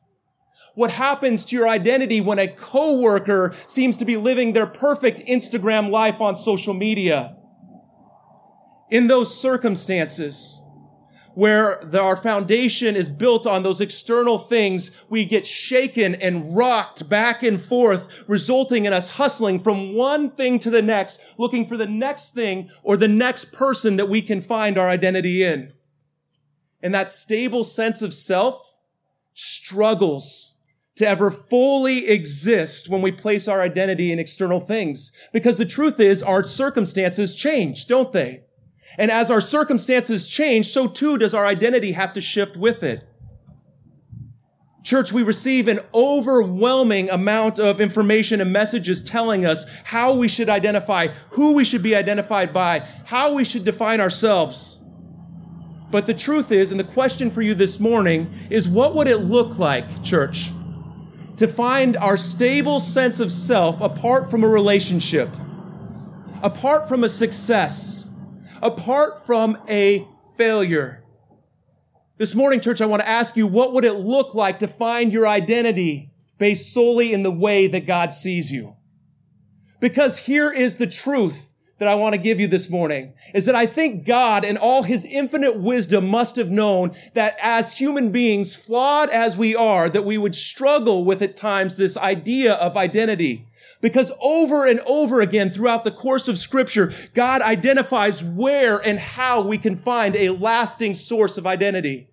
What 0.75 0.91
happens 0.91 1.45
to 1.47 1.57
your 1.57 1.69
identity 1.69 2.21
when 2.21 2.41
a 2.41 2.49
coworker 2.49 3.55
seems 3.67 3.97
to 3.99 4.05
be 4.05 4.17
living 4.17 4.53
their 4.53 4.67
perfect 4.67 5.21
Instagram 5.21 5.91
life 5.91 6.21
on 6.21 6.35
social 6.35 6.75
media? 6.75 7.37
In 8.91 9.09
those 9.09 9.37
circumstances, 9.39 10.63
where 11.37 11.79
the, 11.83 12.01
our 12.01 12.17
foundation 12.17 12.97
is 12.97 13.11
built 13.11 13.47
on 13.47 13.63
those 13.63 13.83
external 13.83 14.39
things, 14.39 14.91
we 15.11 15.27
get 15.27 15.47
shaken 15.47 16.15
and 16.15 16.57
rocked 16.57 17.11
back 17.11 17.43
and 17.43 17.61
forth, 17.61 18.25
resulting 18.27 18.87
in 18.87 18.95
us 18.95 19.11
hustling 19.11 19.59
from 19.59 19.95
one 19.95 20.31
thing 20.31 20.59
to 20.59 20.71
the 20.71 20.81
next, 20.81 21.21
looking 21.37 21.67
for 21.67 21.77
the 21.77 21.87
next 21.87 22.33
thing 22.33 22.71
or 22.83 22.97
the 22.97 23.07
next 23.07 23.53
person 23.53 23.97
that 23.97 24.09
we 24.09 24.23
can 24.23 24.41
find 24.41 24.79
our 24.79 24.89
identity 24.89 25.45
in. 25.45 25.75
And 26.83 26.95
that 26.95 27.13
stable 27.13 27.65
sense 27.65 28.01
of 28.01 28.15
self 28.15 28.73
struggles 29.35 30.57
to 30.95 31.07
ever 31.07 31.31
fully 31.31 32.09
exist 32.09 32.89
when 32.89 33.03
we 33.03 33.13
place 33.13 33.47
our 33.47 33.61
identity 33.61 34.11
in 34.11 34.19
external 34.19 34.61
things. 34.61 35.13
Because 35.35 35.59
the 35.59 35.67
truth 35.67 36.01
is 36.01 36.23
our 36.23 36.43
circumstances 36.43 37.35
change, 37.35 37.85
don't 37.87 38.13
they? 38.13 38.46
And 38.99 39.11
as 39.11 39.31
our 39.31 39.41
circumstances 39.41 40.27
change, 40.27 40.69
so 40.69 40.87
too 40.87 41.19
does 41.19 41.35
our 41.35 41.47
identity 41.47 41.93
have 41.93 42.13
to 42.15 42.21
shift 42.21 42.57
with 42.57 42.83
it. 42.83 43.07
Church, 44.83 45.13
we 45.13 45.25
receive 45.25 45.67
an 45.67 45.81
overwhelming 45.93 47.11
amount 47.11 47.59
of 47.59 47.81
information 47.81 48.41
and 48.41 48.53
messages 48.53 49.03
telling 49.03 49.45
us 49.45 49.67
how 49.83 50.15
we 50.15 50.29
should 50.29 50.49
identify, 50.49 51.09
who 51.31 51.55
we 51.55 51.65
should 51.65 51.83
be 51.83 51.97
identified 51.97 52.53
by, 52.53 52.87
how 53.07 53.35
we 53.35 53.45
should 53.45 53.65
define 53.65 54.01
ourselves. 54.01 54.79
But 55.91 56.07
the 56.07 56.15
truth 56.15 56.53
is, 56.53 56.71
and 56.71 56.79
the 56.79 56.85
question 56.85 57.33
for 57.33 57.43
you 57.43 57.53
this 57.55 57.81
morning 57.81 58.33
is 58.49 58.69
what 58.69 58.95
would 58.95 59.09
it 59.09 59.19
look 59.19 59.59
like, 59.59 60.05
church, 60.05 60.53
to 61.37 61.49
find 61.49 61.97
our 61.97 62.17
stable 62.17 62.79
sense 62.79 63.19
of 63.19 63.33
self 63.33 63.81
apart 63.81 64.31
from 64.31 64.45
a 64.45 64.49
relationship, 64.49 65.29
apart 66.43 66.89
from 66.89 67.03
a 67.03 67.09
success, 67.09 68.06
apart 68.63 69.25
from 69.27 69.59
a 69.69 70.07
failure. 70.37 71.03
This 72.19 72.35
morning, 72.35 72.61
church, 72.61 72.81
I 72.81 72.87
want 72.87 73.03
to 73.03 73.09
ask 73.09 73.37
you, 73.37 73.47
what 73.47 73.73
would 73.75 73.85
it 73.85 73.95
look 73.95 74.35
like 74.35 74.61
to 74.61 74.69
find 74.69 75.13
your 75.13 75.29
identity 75.29 76.13
based 76.39 76.73
solely 76.73 77.13
in 77.13 77.23
the 77.23 77.31
way 77.31 77.67
that 77.69 77.87
God 77.87 78.13
sees 78.13 78.51
you? 78.51 78.77
Because 79.81 80.19
here 80.19 80.51
is 80.51 80.77
the 80.77 80.87
truth 80.87 81.46
that 81.79 81.89
I 81.89 81.95
want 81.95 82.15
to 82.15 82.21
give 82.21 82.41
you 82.41 82.49
this 82.49 82.71
morning 82.71 83.13
is 83.35 83.45
that 83.45 83.55
I 83.55 83.67
think 83.67 84.07
God 84.07 84.45
and 84.45 84.57
all 84.57 84.83
his 84.83 85.05
infinite 85.05 85.57
wisdom 85.57 86.09
must 86.09 86.37
have 86.37 86.51
known 86.51 86.97
that 87.15 87.37
as 87.41 87.77
human 87.77 88.11
beings, 88.11 88.55
flawed 88.55 89.11
as 89.11 89.37
we 89.37 89.55
are, 89.55 89.91
that 89.91 90.05
we 90.05 90.17
would 90.17 90.35
struggle 90.35 91.05
with 91.05 91.21
at 91.21 91.37
times 91.37 91.77
this 91.77 91.97
idea 91.97 92.55
of 92.55 92.77
identity. 92.77 93.47
Because 93.83 94.11
over 94.23 94.67
and 94.67 94.81
over 94.87 95.21
again 95.21 95.51
throughout 95.51 95.85
the 95.85 95.91
course 95.91 96.29
of 96.29 96.39
scripture, 96.39 96.93
God 97.13 97.43
identifies 97.43 98.25
where 98.25 98.79
and 98.79 98.99
how 98.99 99.43
we 99.43 99.59
can 99.59 99.77
find 99.77 100.17
a 100.17 100.31
lasting 100.31 100.95
source 100.95 101.37
of 101.37 101.47
identity. 101.47 102.09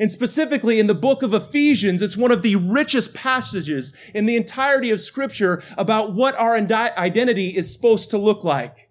And 0.00 0.10
specifically 0.10 0.80
in 0.80 0.88
the 0.88 0.94
book 0.94 1.22
of 1.22 1.32
Ephesians, 1.32 2.02
it's 2.02 2.16
one 2.16 2.32
of 2.32 2.42
the 2.42 2.56
richest 2.56 3.14
passages 3.14 3.94
in 4.14 4.26
the 4.26 4.36
entirety 4.36 4.90
of 4.90 4.98
scripture 4.98 5.62
about 5.78 6.12
what 6.12 6.34
our 6.34 6.56
identity 6.56 7.56
is 7.56 7.72
supposed 7.72 8.10
to 8.10 8.18
look 8.18 8.42
like. 8.42 8.90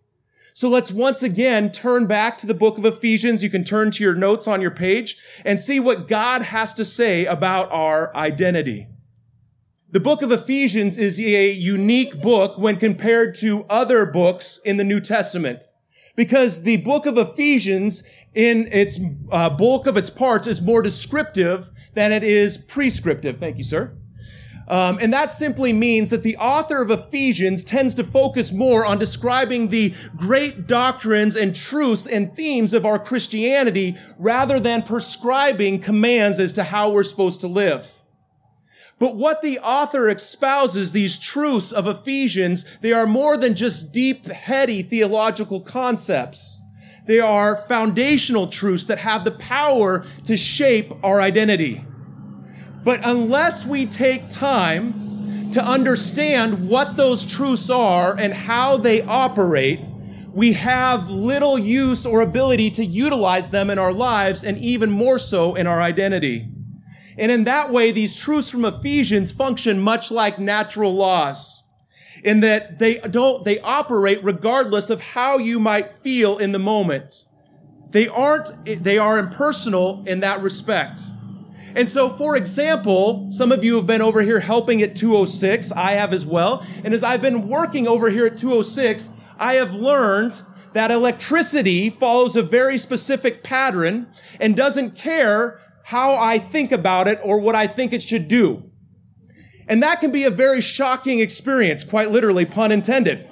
So 0.58 0.70
let's 0.70 0.90
once 0.90 1.22
again 1.22 1.70
turn 1.70 2.06
back 2.06 2.38
to 2.38 2.48
the 2.48 2.54
book 2.54 2.78
of 2.78 2.86
Ephesians. 2.86 3.44
You 3.44 3.50
can 3.50 3.66
turn 3.66 3.92
to 3.92 4.02
your 4.02 4.16
notes 4.16 4.48
on 4.48 4.62
your 4.62 4.72
page 4.72 5.18
and 5.44 5.60
see 5.60 5.82
what 5.82 6.08
God 6.08 6.44
has 6.44 6.74
to 6.76 6.86
say 6.86 7.26
about 7.26 7.70
our 7.74 8.16
identity. 8.16 8.88
The 9.92 10.00
book 10.00 10.22
of 10.22 10.32
Ephesians 10.32 10.96
is 10.96 11.20
a 11.20 11.52
unique 11.52 12.22
book 12.22 12.58
when 12.58 12.78
compared 12.78 13.36
to 13.36 13.66
other 13.70 14.06
books 14.06 14.62
in 14.64 14.78
the 14.78 14.86
New 14.86 15.02
Testament. 15.02 15.62
Because 16.16 16.64
the 16.64 16.78
book 16.78 17.06
of 17.06 17.18
Ephesians, 17.18 18.04
in 18.34 18.70
its 18.72 18.98
uh, 19.34 19.50
bulk 19.50 19.88
of 19.88 19.98
its 19.98 20.10
parts, 20.10 20.48
is 20.48 20.62
more 20.62 20.82
descriptive 20.82 21.70
than 21.96 22.14
it 22.14 22.24
is 22.24 22.58
prescriptive. 22.58 23.42
Thank 23.42 23.58
you, 23.58 23.66
sir. 23.66 23.94
Um, 24.68 24.98
and 25.00 25.14
that 25.14 25.32
simply 25.32 25.74
means 25.74 26.10
that 26.10 26.24
the 26.24 26.38
author 26.38 26.82
of 26.82 26.90
Ephesians 26.90 27.64
tends 27.64 27.94
to 27.96 28.04
focus 28.04 28.52
more 28.52 28.84
on 28.84 28.98
describing 28.98 29.68
the 29.68 29.94
great 30.18 30.68
doctrines 30.68 31.36
and 31.36 31.54
truths 31.54 32.08
and 32.08 32.36
themes 32.36 32.74
of 32.74 32.86
our 32.86 32.98
Christianity 32.98 33.96
rather 34.18 34.60
than 34.60 34.82
prescribing 34.82 35.80
commands 35.80 36.40
as 36.40 36.52
to 36.54 36.64
how 36.64 36.90
we're 36.90 37.04
supposed 37.04 37.42
to 37.42 37.48
live. 37.48 37.88
But 38.98 39.18
what 39.18 39.42
the 39.42 39.60
author 39.60 40.08
espouses, 40.08 40.94
these 40.94 41.20
truths 41.20 41.72
of 41.72 41.86
Ephesians, 41.86 42.66
they 42.82 42.94
are 42.94 43.06
more 43.06 43.38
than 43.38 43.54
just 43.54 43.92
deep, 43.92 44.26
heady 44.26 44.82
theological 44.82 45.60
concepts. 45.60 46.62
They 47.06 47.20
are 47.20 47.64
foundational 47.68 48.48
truths 48.48 48.86
that 48.86 49.00
have 49.00 49.26
the 49.26 49.32
power 49.32 50.06
to 50.24 50.38
shape 50.38 50.92
our 51.04 51.22
identity. 51.22 51.84
But 52.86 53.02
unless 53.04 53.66
we 53.66 53.88
take 53.88 54.30
time 54.30 55.50
to 55.52 55.66
understand 55.66 56.70
what 56.70 56.96
those 56.96 57.26
truths 57.26 57.72
are 57.72 58.16
and 58.16 58.32
how 58.32 58.78
they 58.78 59.02
operate, 59.02 59.80
we 60.32 60.54
have 60.54 61.10
little 61.10 61.58
use 61.58 62.06
or 62.06 62.22
ability 62.22 62.70
to 62.72 62.86
utilize 62.86 63.50
them 63.50 63.72
in 63.72 63.80
our 63.80 63.92
lives 63.92 64.44
and 64.44 64.60
even 64.60 64.92
more 64.92 65.18
so 65.18 65.56
in 65.56 65.66
our 65.66 65.82
identity. 65.82 66.48
And 67.18 67.32
in 67.32 67.46
that 67.46 67.72
way, 67.72 67.92
these 67.92 68.16
truths 68.16 68.52
from 68.52 68.66
Ephesians 68.66 69.32
function 69.32 69.80
much 69.80 70.12
like 70.12 70.38
natural 70.38 70.94
laws 70.94 71.64
in 72.24 72.42
that 72.42 72.78
they 72.78 73.00
don't, 73.00 73.44
they 73.46 73.60
operate 73.62 74.24
regardless 74.24 74.92
of 74.92 75.02
how 75.02 75.40
you 75.40 75.60
might 75.60 75.92
feel 76.04 76.38
in 76.38 76.52
the 76.52 76.60
moment. 76.60 77.26
They 77.90 78.08
aren't, 78.08 78.84
they 78.84 79.00
are 79.00 79.18
impersonal 79.18 80.04
in 80.06 80.20
that 80.20 80.42
respect. 80.42 81.02
And 81.76 81.90
so, 81.90 82.10
for 82.10 82.38
example, 82.38 83.30
some 83.30 83.52
of 83.52 83.64
you 83.64 83.76
have 83.76 83.86
been 83.86 84.02
over 84.02 84.22
here 84.22 84.40
helping 84.40 84.82
at 84.82 84.96
206. 84.96 85.74
I 85.74 85.92
have 85.92 86.14
as 86.14 86.26
well. 86.26 86.66
And 86.86 86.94
as 86.94 87.04
I've 87.04 87.22
been 87.22 87.50
working 87.50 87.86
over 87.88 88.10
here 88.10 88.26
at 88.26 88.38
206, 88.38 89.12
I 89.38 89.56
have 89.56 89.74
learned 89.74 90.42
that 90.72 90.90
electricity 90.90 91.90
follows 91.90 92.36
a 92.36 92.42
very 92.42 92.78
specific 92.78 93.44
pattern 93.44 94.08
and 94.40 94.56
doesn't 94.56 94.96
care 94.96 95.60
how 95.84 96.16
I 96.16 96.40
think 96.40 96.72
about 96.72 97.08
it 97.08 97.20
or 97.24 97.40
what 97.40 97.56
I 97.56 97.68
think 97.68 97.92
it 97.92 98.02
should 98.02 98.28
do. 98.28 98.72
And 99.68 99.84
that 99.84 100.00
can 100.00 100.12
be 100.12 100.24
a 100.24 100.32
very 100.32 100.62
shocking 100.62 101.20
experience, 101.20 101.84
quite 101.84 102.12
literally, 102.12 102.46
pun 102.46 102.72
intended. 102.72 103.30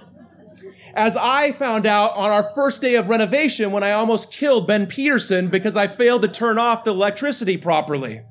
As 0.94 1.18
I 1.18 1.54
found 1.54 1.86
out 1.86 2.16
on 2.16 2.30
our 2.30 2.52
first 2.54 2.82
day 2.82 2.96
of 2.96 3.08
renovation 3.08 3.72
when 3.72 3.84
I 3.84 3.92
almost 3.92 4.32
killed 4.32 4.68
Ben 4.68 4.86
Peterson 4.86 5.48
because 5.48 5.78
I 5.78 5.88
failed 5.88 6.22
to 6.24 6.28
turn 6.28 6.58
off 6.58 6.84
the 6.84 6.92
electricity 6.92 7.58
properly. 7.58 8.22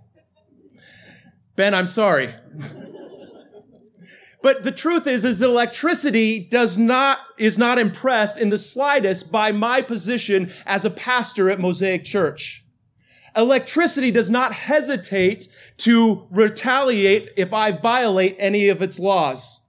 Ben, 1.57 1.75
I'm 1.75 1.87
sorry. 1.87 2.35
But 4.43 4.65
the 4.65 4.73
truth 4.73 5.07
is, 5.07 5.25
is 5.25 5.39
that 5.39 5.49
electricity 5.49 6.41
does 6.41 6.77
not, 6.77 7.21
is 7.39 7.57
not 7.57 7.79
impressed 7.79 8.39
in 8.39 8.51
the 8.51 8.59
slightest 8.59 9.31
by 9.31 9.53
my 9.53 9.83
position 9.83 10.51
as 10.67 10.85
a 10.85 10.91
pastor 10.91 11.49
at 11.49 11.61
Mosaic 11.61 12.03
Church. 12.03 12.65
Electricity 13.37 14.11
does 14.11 14.31
not 14.31 14.53
hesitate 14.53 15.49
to 15.79 16.27
retaliate 16.31 17.31
if 17.37 17.53
I 17.53 17.71
violate 17.71 18.37
any 18.39 18.69
of 18.69 18.83
its 18.83 18.99
laws. 18.99 19.63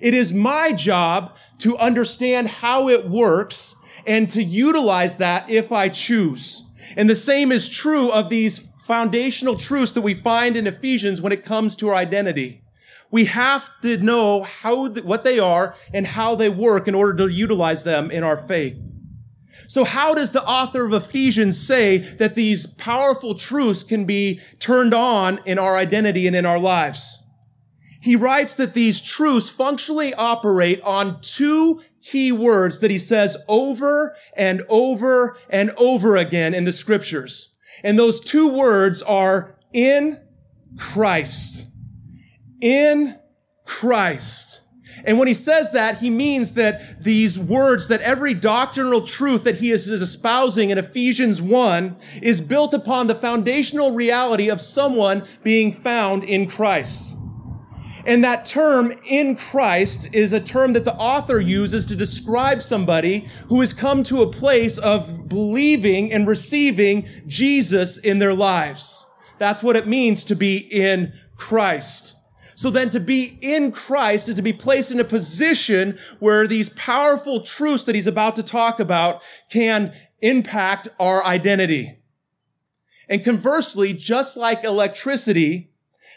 It 0.00 0.14
is 0.14 0.32
my 0.32 0.72
job 0.72 1.36
to 1.58 1.76
understand 1.76 2.48
how 2.48 2.88
it 2.88 3.08
works 3.08 3.76
and 4.06 4.30
to 4.30 4.42
utilize 4.42 5.18
that 5.18 5.50
if 5.50 5.72
I 5.72 5.88
choose. 5.88 6.64
And 6.96 7.10
the 7.10 7.14
same 7.14 7.52
is 7.52 7.68
true 7.68 8.10
of 8.10 8.28
these 8.28 8.68
foundational 8.86 9.56
truths 9.56 9.92
that 9.92 10.02
we 10.02 10.14
find 10.14 10.56
in 10.56 10.66
Ephesians 10.66 11.20
when 11.20 11.32
it 11.32 11.44
comes 11.44 11.76
to 11.76 11.88
our 11.88 11.94
identity. 11.94 12.62
We 13.10 13.26
have 13.26 13.70
to 13.82 13.98
know 13.98 14.42
how, 14.42 14.88
what 14.88 15.22
they 15.22 15.38
are 15.38 15.76
and 15.92 16.06
how 16.06 16.34
they 16.34 16.48
work 16.48 16.88
in 16.88 16.94
order 16.94 17.14
to 17.18 17.32
utilize 17.32 17.84
them 17.84 18.10
in 18.10 18.24
our 18.24 18.38
faith. 18.46 18.78
So 19.68 19.84
how 19.84 20.14
does 20.14 20.32
the 20.32 20.44
author 20.44 20.84
of 20.84 20.92
Ephesians 20.92 21.64
say 21.64 21.98
that 21.98 22.34
these 22.34 22.66
powerful 22.66 23.34
truths 23.34 23.82
can 23.82 24.04
be 24.04 24.40
turned 24.58 24.94
on 24.94 25.40
in 25.44 25.58
our 25.58 25.76
identity 25.76 26.26
and 26.26 26.34
in 26.34 26.44
our 26.44 26.58
lives? 26.58 27.22
He 28.00 28.16
writes 28.16 28.56
that 28.56 28.74
these 28.74 29.00
truths 29.00 29.48
functionally 29.48 30.12
operate 30.14 30.80
on 30.82 31.20
two 31.20 31.80
key 32.02 32.32
words 32.32 32.80
that 32.80 32.90
he 32.90 32.98
says 32.98 33.36
over 33.46 34.16
and 34.36 34.62
over 34.68 35.36
and 35.48 35.70
over 35.76 36.16
again 36.16 36.52
in 36.52 36.64
the 36.64 36.72
scriptures. 36.72 37.51
And 37.82 37.98
those 37.98 38.20
two 38.20 38.48
words 38.48 39.02
are 39.02 39.56
in 39.72 40.20
Christ. 40.78 41.68
In 42.60 43.18
Christ. 43.64 44.60
And 45.04 45.18
when 45.18 45.26
he 45.26 45.34
says 45.34 45.72
that, 45.72 45.98
he 45.98 46.10
means 46.10 46.52
that 46.52 47.02
these 47.02 47.38
words, 47.38 47.88
that 47.88 48.00
every 48.02 48.34
doctrinal 48.34 49.02
truth 49.02 49.44
that 49.44 49.56
he 49.56 49.70
is 49.70 49.88
espousing 49.88 50.70
in 50.70 50.78
Ephesians 50.78 51.42
1 51.42 51.96
is 52.20 52.40
built 52.40 52.72
upon 52.72 53.06
the 53.06 53.14
foundational 53.14 53.92
reality 53.92 54.48
of 54.48 54.60
someone 54.60 55.26
being 55.42 55.72
found 55.72 56.22
in 56.24 56.48
Christ. 56.48 57.16
And 58.04 58.24
that 58.24 58.44
term 58.44 58.92
in 59.06 59.36
Christ 59.36 60.08
is 60.12 60.32
a 60.32 60.40
term 60.40 60.72
that 60.72 60.84
the 60.84 60.94
author 60.94 61.40
uses 61.40 61.86
to 61.86 61.96
describe 61.96 62.62
somebody 62.62 63.28
who 63.48 63.60
has 63.60 63.72
come 63.72 64.02
to 64.04 64.22
a 64.22 64.30
place 64.30 64.78
of 64.78 65.28
believing 65.28 66.12
and 66.12 66.26
receiving 66.26 67.06
Jesus 67.26 67.98
in 67.98 68.18
their 68.18 68.34
lives. 68.34 69.06
That's 69.38 69.62
what 69.62 69.76
it 69.76 69.86
means 69.86 70.24
to 70.24 70.34
be 70.34 70.56
in 70.56 71.12
Christ. 71.36 72.16
So 72.54 72.70
then 72.70 72.90
to 72.90 73.00
be 73.00 73.38
in 73.40 73.72
Christ 73.72 74.28
is 74.28 74.36
to 74.36 74.42
be 74.42 74.52
placed 74.52 74.92
in 74.92 75.00
a 75.00 75.04
position 75.04 75.98
where 76.20 76.46
these 76.46 76.68
powerful 76.70 77.40
truths 77.40 77.84
that 77.84 77.94
he's 77.94 78.06
about 78.06 78.36
to 78.36 78.42
talk 78.42 78.78
about 78.78 79.20
can 79.50 79.92
impact 80.20 80.88
our 81.00 81.24
identity. 81.24 81.98
And 83.08 83.24
conversely, 83.24 83.92
just 83.92 84.36
like 84.36 84.62
electricity, 84.62 85.71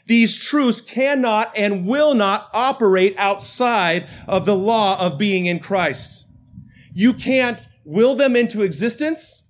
these 0.07 0.37
truths 0.37 0.81
cannot 0.81 1.51
and 1.55 1.85
will 1.85 2.13
not 2.13 2.49
operate 2.53 3.15
outside 3.17 4.07
of 4.27 4.45
the 4.45 4.55
law 4.55 4.99
of 4.99 5.17
being 5.17 5.45
in 5.47 5.59
Christ. 5.59 6.27
You 6.93 7.13
can't 7.13 7.67
will 7.83 8.15
them 8.15 8.35
into 8.35 8.63
existence. 8.63 9.47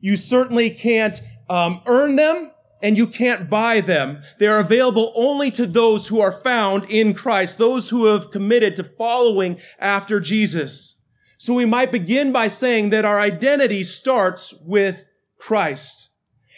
You 0.00 0.16
certainly 0.16 0.70
can't 0.70 1.20
um, 1.48 1.82
earn 1.86 2.16
them 2.16 2.50
and 2.82 2.96
you 2.96 3.06
can't 3.06 3.50
buy 3.50 3.80
them. 3.80 4.22
They 4.38 4.46
are 4.46 4.60
available 4.60 5.12
only 5.16 5.50
to 5.52 5.66
those 5.66 6.06
who 6.06 6.20
are 6.20 6.40
found 6.40 6.84
in 6.88 7.14
Christ, 7.14 7.58
those 7.58 7.90
who 7.90 8.06
have 8.06 8.30
committed 8.30 8.76
to 8.76 8.84
following 8.84 9.58
after 9.78 10.20
Jesus. 10.20 11.00
So 11.36 11.54
we 11.54 11.66
might 11.66 11.92
begin 11.92 12.32
by 12.32 12.48
saying 12.48 12.90
that 12.90 13.04
our 13.04 13.18
identity 13.18 13.82
starts 13.82 14.54
with 14.62 15.06
Christ. 15.38 16.07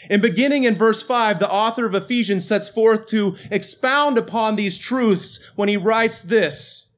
And 0.09 0.23
beginning 0.23 0.65
in 0.65 0.77
verse 0.77 1.03
5, 1.03 1.39
the 1.39 1.51
author 1.51 1.87
of 1.87 1.95
Ephesians 1.95 2.47
sets 2.47 2.69
forth 2.69 3.07
to 3.09 3.37
expound 3.51 4.17
upon 4.17 4.57
these 4.57 4.79
truths 4.79 5.39
when 5.57 5.69
he 5.69 5.77
writes 5.77 6.23
this. 6.23 6.89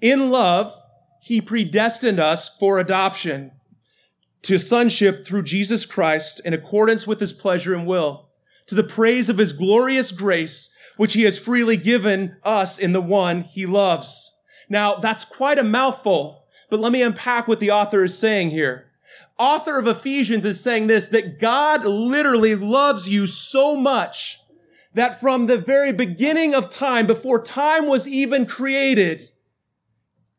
In 0.00 0.30
love, 0.30 0.74
he 1.20 1.40
predestined 1.40 2.18
us 2.18 2.48
for 2.58 2.78
adoption 2.78 3.52
to 4.42 4.58
sonship 4.58 5.26
through 5.26 5.42
Jesus 5.42 5.86
Christ 5.86 6.40
in 6.44 6.54
accordance 6.54 7.06
with 7.06 7.20
his 7.20 7.32
pleasure 7.32 7.74
and 7.74 7.86
will 7.86 8.28
to 8.66 8.74
the 8.74 8.84
praise 8.84 9.28
of 9.28 9.38
his 9.38 9.52
glorious 9.52 10.12
grace, 10.12 10.70
which 10.96 11.14
he 11.14 11.22
has 11.22 11.38
freely 11.38 11.76
given 11.76 12.36
us 12.44 12.78
in 12.78 12.92
the 12.92 13.00
one 13.00 13.42
he 13.42 13.66
loves. 13.66 14.36
Now, 14.68 14.96
that's 14.96 15.24
quite 15.24 15.58
a 15.58 15.64
mouthful, 15.64 16.46
but 16.70 16.80
let 16.80 16.92
me 16.92 17.02
unpack 17.02 17.48
what 17.48 17.60
the 17.60 17.70
author 17.70 18.04
is 18.04 18.18
saying 18.18 18.50
here. 18.50 18.87
Author 19.38 19.78
of 19.78 19.86
Ephesians 19.86 20.44
is 20.44 20.60
saying 20.60 20.88
this, 20.88 21.06
that 21.08 21.38
God 21.38 21.84
literally 21.84 22.54
loves 22.56 23.08
you 23.08 23.26
so 23.26 23.76
much 23.76 24.40
that 24.94 25.20
from 25.20 25.46
the 25.46 25.58
very 25.58 25.92
beginning 25.92 26.54
of 26.54 26.70
time, 26.70 27.06
before 27.06 27.40
time 27.40 27.86
was 27.86 28.08
even 28.08 28.46
created, 28.46 29.30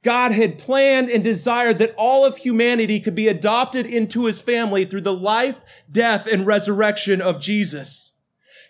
God 0.03 0.31
had 0.31 0.57
planned 0.57 1.09
and 1.09 1.23
desired 1.23 1.79
that 1.79 1.93
all 1.97 2.25
of 2.25 2.37
humanity 2.37 2.99
could 2.99 3.15
be 3.15 3.27
adopted 3.27 3.85
into 3.85 4.25
his 4.25 4.41
family 4.41 4.85
through 4.85 5.01
the 5.01 5.13
life, 5.13 5.61
death, 5.91 6.27
and 6.27 6.45
resurrection 6.45 7.21
of 7.21 7.39
Jesus. 7.39 8.17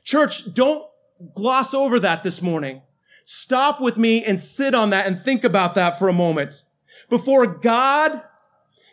Church, 0.04 0.54
don't 0.54 0.86
gloss 1.36 1.74
over 1.74 2.00
that 2.00 2.24
this 2.24 2.42
morning. 2.42 2.82
Stop 3.24 3.80
with 3.80 3.98
me 3.98 4.24
and 4.24 4.40
sit 4.40 4.74
on 4.74 4.90
that 4.90 5.06
and 5.06 5.24
think 5.24 5.44
about 5.44 5.76
that 5.76 6.00
for 6.00 6.08
a 6.08 6.14
moment. 6.14 6.64
Before 7.10 7.46
God 7.46 8.24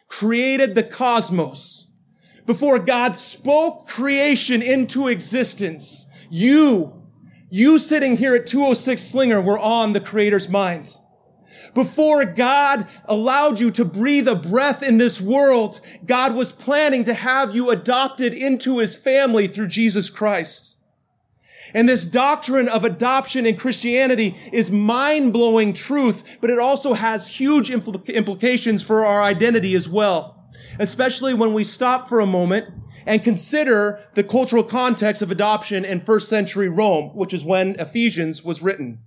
created 0.09 0.75
the 0.75 0.83
cosmos, 0.83 1.87
before 2.47 2.79
God 2.79 3.17
spoke 3.17 3.89
creation 3.89 4.63
into 4.63 5.09
existence, 5.09 6.07
you, 6.31 7.03
you 7.51 7.79
sitting 7.79 8.17
here 8.17 8.35
at 8.35 8.47
206 8.47 9.03
Slinger 9.03 9.41
were 9.41 9.59
on 9.59 9.93
the 9.93 10.01
creator's 10.01 10.49
mind. 10.49 10.97
Before 11.75 12.25
God 12.25 12.87
allowed 13.07 13.59
you 13.61 13.71
to 13.73 13.85
breathe 13.85 14.29
a 14.29 14.37
breath 14.37 14.83
in 14.83 14.99
this 14.99 15.21
world, 15.21 15.81
God 16.07 16.35
was 16.35 16.53
planning 16.53 17.05
to 17.05 17.15
have 17.15 17.55
you 17.55 17.71
adopted 17.71 18.33
into 18.33 18.79
his 18.79 18.95
family 18.95 19.49
through 19.49 19.69
Jesus 19.69 20.09
Christ. 20.09 20.76
And 21.75 21.89
this 21.89 22.07
doctrine 22.07 22.69
of 22.69 22.85
adoption 22.85 23.47
in 23.47 23.57
Christianity 23.57 24.37
is 24.53 24.71
mind-blowing 24.71 25.73
truth, 25.73 26.39
but 26.41 26.51
it 26.51 26.59
also 26.59 26.95
has 26.95 27.29
huge 27.29 27.69
impl- 27.69 28.07
implications 28.07 28.83
for 28.83 29.05
our 29.05 29.23
identity 29.23 29.75
as 29.75 29.89
well. 29.89 30.51
Especially 30.79 31.35
when 31.35 31.53
we 31.55 31.65
stop 31.65 32.09
for 32.09 32.21
a 32.21 32.27
moment 32.27 32.67
and 33.07 33.23
consider 33.23 34.01
the 34.15 34.25
cultural 34.25 34.65
context 34.65 35.23
of 35.23 35.31
adoption 35.31 35.85
in 35.85 36.01
first 36.01 36.29
century 36.29 36.69
Rome, 36.69 37.11
which 37.15 37.33
is 37.33 37.45
when 37.45 37.79
Ephesians 37.79 38.45
was 38.45 38.63
written. 38.63 39.01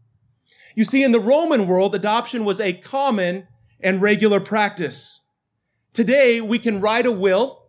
You 0.76 0.86
see, 0.86 1.04
in 1.04 1.12
the 1.12 1.20
Roman 1.20 1.68
world, 1.68 1.96
adoption 1.96 2.46
was 2.46 2.62
a 2.62 2.74
common 2.74 3.48
and 3.82 4.02
regular 4.02 4.40
practice. 4.40 5.26
Today, 5.94 6.40
we 6.40 6.60
can 6.60 6.80
write 6.80 7.06
a 7.06 7.12
will 7.12 7.66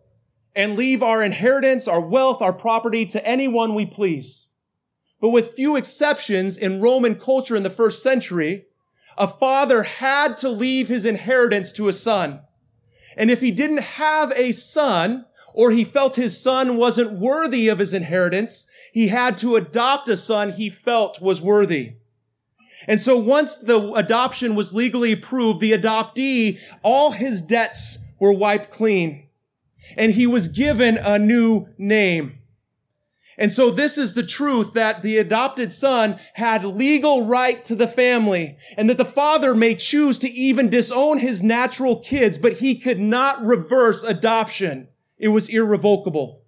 and 0.55 0.77
leave 0.77 1.01
our 1.01 1.23
inheritance, 1.23 1.87
our 1.87 2.01
wealth, 2.01 2.41
our 2.41 2.53
property 2.53 3.05
to 3.07 3.25
anyone 3.25 3.75
we 3.75 3.85
please. 3.85 4.49
But 5.21 5.29
with 5.29 5.53
few 5.53 5.75
exceptions 5.77 6.57
in 6.57 6.81
Roman 6.81 7.15
culture 7.15 7.55
in 7.55 7.63
the 7.63 7.69
first 7.69 8.01
century, 8.01 8.65
a 9.17 9.27
father 9.27 9.83
had 9.83 10.35
to 10.37 10.49
leave 10.49 10.87
his 10.87 11.05
inheritance 11.05 11.71
to 11.73 11.87
a 11.87 11.93
son. 11.93 12.41
And 13.15 13.29
if 13.29 13.39
he 13.39 13.51
didn't 13.51 13.81
have 13.81 14.31
a 14.31 14.51
son, 14.51 15.25
or 15.53 15.69
he 15.71 15.83
felt 15.83 16.15
his 16.15 16.41
son 16.41 16.75
wasn't 16.75 17.19
worthy 17.19 17.67
of 17.67 17.79
his 17.79 17.93
inheritance, 17.93 18.67
he 18.91 19.09
had 19.09 19.37
to 19.37 19.55
adopt 19.55 20.09
a 20.09 20.17
son 20.17 20.53
he 20.53 20.69
felt 20.69 21.21
was 21.21 21.41
worthy. 21.41 21.93
And 22.87 22.99
so 22.99 23.15
once 23.15 23.55
the 23.55 23.91
adoption 23.93 24.55
was 24.55 24.73
legally 24.73 25.11
approved, 25.11 25.59
the 25.59 25.73
adoptee, 25.73 26.59
all 26.81 27.11
his 27.11 27.43
debts 27.43 27.99
were 28.19 28.33
wiped 28.33 28.71
clean. 28.71 29.27
And 29.95 30.13
he 30.13 30.25
was 30.25 30.47
given 30.47 30.97
a 30.97 31.19
new 31.19 31.67
name. 31.77 32.39
And 33.41 33.51
so 33.51 33.71
this 33.71 33.97
is 33.97 34.13
the 34.13 34.21
truth 34.21 34.73
that 34.73 35.01
the 35.01 35.17
adopted 35.17 35.73
son 35.73 36.19
had 36.35 36.63
legal 36.63 37.25
right 37.25 37.65
to 37.65 37.73
the 37.73 37.87
family 37.87 38.55
and 38.77 38.87
that 38.87 38.99
the 38.99 39.03
father 39.03 39.55
may 39.55 39.73
choose 39.73 40.19
to 40.19 40.29
even 40.29 40.69
disown 40.69 41.17
his 41.17 41.41
natural 41.41 41.97
kids, 41.97 42.37
but 42.37 42.59
he 42.59 42.75
could 42.75 42.99
not 42.99 43.43
reverse 43.43 44.03
adoption. 44.03 44.89
It 45.17 45.29
was 45.29 45.49
irrevocable. 45.49 46.43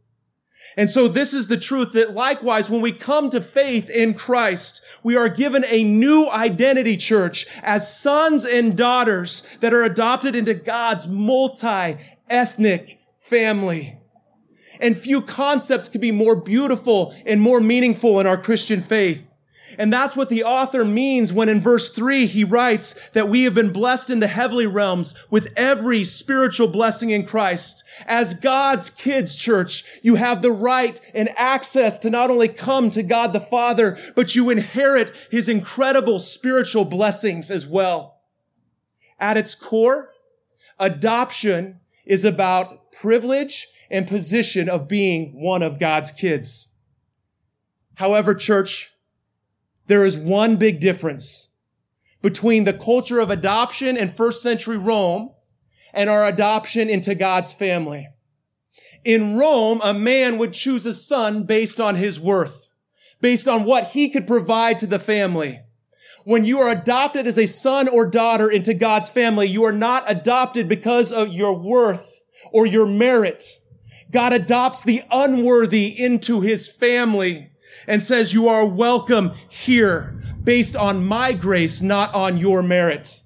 And 0.77 0.87
so 0.87 1.07
this 1.07 1.33
is 1.33 1.47
the 1.47 1.57
truth 1.57 1.93
that 1.93 2.13
likewise, 2.13 2.69
when 2.69 2.81
we 2.81 2.91
come 2.91 3.31
to 3.31 3.41
faith 3.41 3.89
in 3.89 4.13
Christ, 4.13 4.83
we 5.01 5.15
are 5.15 5.29
given 5.29 5.65
a 5.67 5.83
new 5.83 6.29
identity 6.29 6.95
church 6.95 7.47
as 7.63 7.97
sons 7.97 8.45
and 8.45 8.77
daughters 8.77 9.41
that 9.61 9.73
are 9.73 9.83
adopted 9.83 10.35
into 10.35 10.53
God's 10.53 11.07
multi-ethnic 11.07 12.99
family 13.17 13.97
and 14.83 14.97
few 14.97 15.21
concepts 15.21 15.87
could 15.87 16.01
be 16.01 16.11
more 16.11 16.35
beautiful 16.35 17.15
and 17.25 17.41
more 17.41 17.61
meaningful 17.61 18.19
in 18.19 18.27
our 18.27 18.37
Christian 18.37 18.83
faith. 18.83 19.21
And 19.77 19.91
that's 19.91 20.15
what 20.15 20.29
the 20.29 20.43
author 20.43 20.85
means 20.85 21.33
when 21.33 21.49
in 21.49 21.61
verse 21.61 21.89
three 21.89 22.27
he 22.27 22.43
writes 22.43 22.99
that 23.13 23.29
we 23.29 23.43
have 23.43 23.55
been 23.55 23.71
blessed 23.71 24.09
in 24.09 24.19
the 24.19 24.27
heavenly 24.27 24.67
realms 24.67 25.15
with 25.31 25.51
every 25.55 26.03
spiritual 26.03 26.67
blessing 26.67 27.09
in 27.09 27.25
Christ. 27.25 27.83
As 28.05 28.35
God's 28.35 28.89
kids, 28.91 29.35
church, 29.35 29.83
you 30.03 30.15
have 30.15 30.41
the 30.41 30.51
right 30.51 30.99
and 31.15 31.29
access 31.37 31.97
to 31.99 32.09
not 32.09 32.29
only 32.29 32.49
come 32.49 32.89
to 32.91 33.01
God 33.01 33.33
the 33.33 33.39
Father, 33.39 33.97
but 34.15 34.35
you 34.35 34.49
inherit 34.49 35.15
his 35.31 35.49
incredible 35.49 36.19
spiritual 36.19 36.85
blessings 36.85 37.49
as 37.49 37.65
well. 37.65 38.19
At 39.17 39.37
its 39.37 39.55
core, 39.55 40.11
adoption 40.77 41.79
is 42.05 42.25
about 42.25 42.91
privilege 42.91 43.69
and 43.93 44.07
position 44.07 44.67
of 44.67 44.87
being 44.87 45.39
one 45.39 45.61
of 45.61 45.79
God's 45.79 46.11
kids. 46.11 46.73
However, 47.95 48.33
church, 48.33 48.91
there 49.85 50.03
is 50.03 50.17
one 50.17 50.55
big 50.55 50.79
difference 50.79 51.53
between 52.19 52.63
the 52.63 52.73
culture 52.73 53.19
of 53.19 53.29
adoption 53.29 53.95
in 53.95 54.11
first 54.11 54.41
century 54.41 54.77
Rome 54.77 55.29
and 55.93 56.09
our 56.09 56.25
adoption 56.25 56.89
into 56.89 57.13
God's 57.13 57.53
family. 57.53 58.09
In 59.05 59.37
Rome, 59.37 59.79
a 59.83 59.93
man 59.93 60.39
would 60.39 60.53
choose 60.53 60.87
a 60.87 60.93
son 60.93 61.43
based 61.43 61.79
on 61.79 61.95
his 61.95 62.19
worth, 62.19 62.71
based 63.21 63.47
on 63.47 63.63
what 63.63 63.89
he 63.89 64.09
could 64.09 64.25
provide 64.25 64.79
to 64.79 64.87
the 64.87 64.97
family. 64.97 65.61
When 66.23 66.45
you 66.45 66.57
are 66.59 66.69
adopted 66.69 67.27
as 67.27 67.37
a 67.37 67.45
son 67.45 67.87
or 67.87 68.07
daughter 68.07 68.49
into 68.49 68.73
God's 68.73 69.11
family, 69.11 69.47
you 69.47 69.65
are 69.65 69.73
not 69.73 70.09
adopted 70.09 70.67
because 70.67 71.11
of 71.11 71.27
your 71.27 71.53
worth 71.53 72.09
or 72.51 72.65
your 72.65 72.87
merit. 72.87 73.59
God 74.13 74.31
adopts 74.31 74.83
the 74.83 75.03
unworthy 75.11 75.87
into 75.87 76.39
his 76.41 76.67
family 76.71 77.49
and 77.87 78.01
says, 78.01 78.33
you 78.33 78.47
are 78.47 78.65
welcome 78.65 79.33
here. 79.49 80.21
based 80.43 80.75
on 80.75 81.05
my 81.05 81.33
grace, 81.33 81.81
not 81.81 82.13
on 82.13 82.37
your 82.37 82.61
merit. 82.61 83.21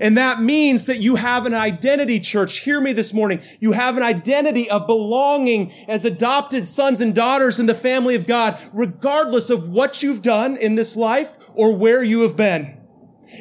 And 0.00 0.16
that 0.16 0.40
means 0.40 0.86
that 0.86 1.00
you 1.00 1.16
have 1.16 1.44
an 1.44 1.52
identity, 1.52 2.18
church. 2.18 2.60
Hear 2.60 2.80
me 2.80 2.94
this 2.94 3.12
morning. 3.12 3.42
You 3.60 3.72
have 3.72 3.96
an 3.96 4.02
identity 4.02 4.70
of 4.70 4.86
belonging 4.86 5.72
as 5.86 6.06
adopted 6.06 6.66
sons 6.66 7.02
and 7.02 7.14
daughters 7.14 7.58
in 7.58 7.66
the 7.66 7.74
family 7.74 8.14
of 8.14 8.26
God, 8.26 8.58
regardless 8.72 9.50
of 9.50 9.68
what 9.68 10.02
you've 10.02 10.22
done 10.22 10.56
in 10.56 10.76
this 10.76 10.96
life 10.96 11.30
or 11.54 11.76
where 11.76 12.02
you 12.02 12.22
have 12.22 12.36
been. 12.36 12.78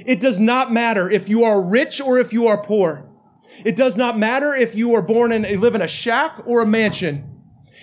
It 0.06 0.20
does 0.20 0.40
not 0.40 0.74
matter 0.74 1.10
if 1.10 1.30
you 1.30 1.46
are 1.46 1.62
rich 1.62 2.02
or 2.02 2.18
if 2.18 2.34
you 2.34 2.48
are 2.48 2.62
poor. 2.62 3.10
It 3.66 3.76
does 3.76 3.98
not 3.98 4.18
matter 4.18 4.54
if 4.54 4.76
you 4.76 4.94
are 4.96 5.02
born 5.02 5.32
and 5.32 5.46
live 5.60 5.76
in 5.76 5.82
a 5.82 5.88
shack 5.88 6.42
or 6.46 6.62
a 6.62 6.66
mansion. 6.66 7.32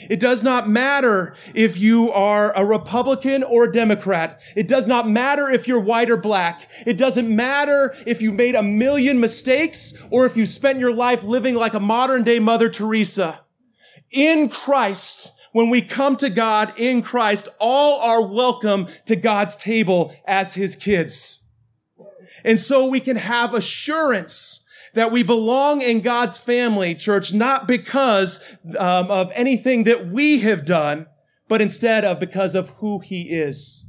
It 0.08 0.20
does 0.20 0.42
not 0.42 0.68
matter 0.68 1.34
if 1.54 1.76
you 1.76 2.10
are 2.12 2.52
a 2.56 2.64
Republican 2.64 3.42
or 3.42 3.64
a 3.64 3.72
Democrat. 3.72 4.40
It 4.54 4.68
does 4.68 4.86
not 4.86 5.08
matter 5.08 5.48
if 5.48 5.66
you're 5.66 5.80
white 5.80 6.10
or 6.10 6.16
black. 6.16 6.68
It 6.86 6.96
doesn't 6.96 7.34
matter 7.34 7.94
if 8.06 8.22
you 8.22 8.32
made 8.32 8.54
a 8.54 8.62
million 8.62 9.18
mistakes 9.18 9.92
or 10.10 10.24
if 10.24 10.36
you 10.36 10.46
spent 10.46 10.78
your 10.78 10.94
life 10.94 11.24
living 11.24 11.56
like 11.56 11.74
a 11.74 11.80
modern 11.80 12.22
day 12.22 12.38
Mother 12.38 12.68
Teresa. 12.68 13.40
In 14.10 14.48
Christ, 14.48 15.32
when 15.52 15.68
we 15.68 15.82
come 15.82 16.16
to 16.16 16.30
God 16.30 16.72
in 16.78 17.02
Christ, 17.02 17.48
all 17.58 18.00
are 18.00 18.22
welcome 18.22 18.86
to 19.06 19.16
God's 19.16 19.56
table 19.56 20.14
as 20.26 20.54
his 20.54 20.76
kids. 20.76 21.44
And 22.44 22.58
so 22.58 22.86
we 22.86 23.00
can 23.00 23.16
have 23.16 23.52
assurance 23.52 24.64
that 24.94 25.12
we 25.12 25.22
belong 25.22 25.80
in 25.80 26.00
God's 26.00 26.38
family, 26.38 26.94
church, 26.94 27.32
not 27.32 27.66
because 27.66 28.40
um, 28.78 29.10
of 29.10 29.30
anything 29.34 29.84
that 29.84 30.08
we 30.08 30.40
have 30.40 30.64
done, 30.64 31.06
but 31.48 31.62
instead 31.62 32.04
of 32.04 32.18
because 32.18 32.54
of 32.54 32.70
who 32.70 33.00
he 33.00 33.22
is. 33.30 33.86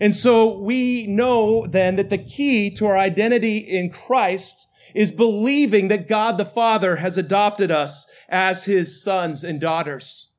And 0.00 0.14
so 0.14 0.58
we 0.58 1.06
know 1.06 1.66
then 1.66 1.96
that 1.96 2.10
the 2.10 2.18
key 2.18 2.70
to 2.70 2.86
our 2.86 2.96
identity 2.96 3.58
in 3.58 3.90
Christ 3.90 4.66
is 4.94 5.12
believing 5.12 5.88
that 5.88 6.08
God 6.08 6.38
the 6.38 6.44
Father 6.44 6.96
has 6.96 7.18
adopted 7.18 7.70
us 7.70 8.06
as 8.28 8.64
his 8.64 9.02
sons 9.02 9.44
and 9.44 9.60
daughters. 9.60 10.32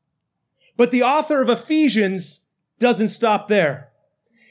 But 0.77 0.91
the 0.91 1.03
author 1.03 1.41
of 1.41 1.49
Ephesians 1.49 2.45
doesn't 2.79 3.09
stop 3.09 3.47
there. 3.47 3.88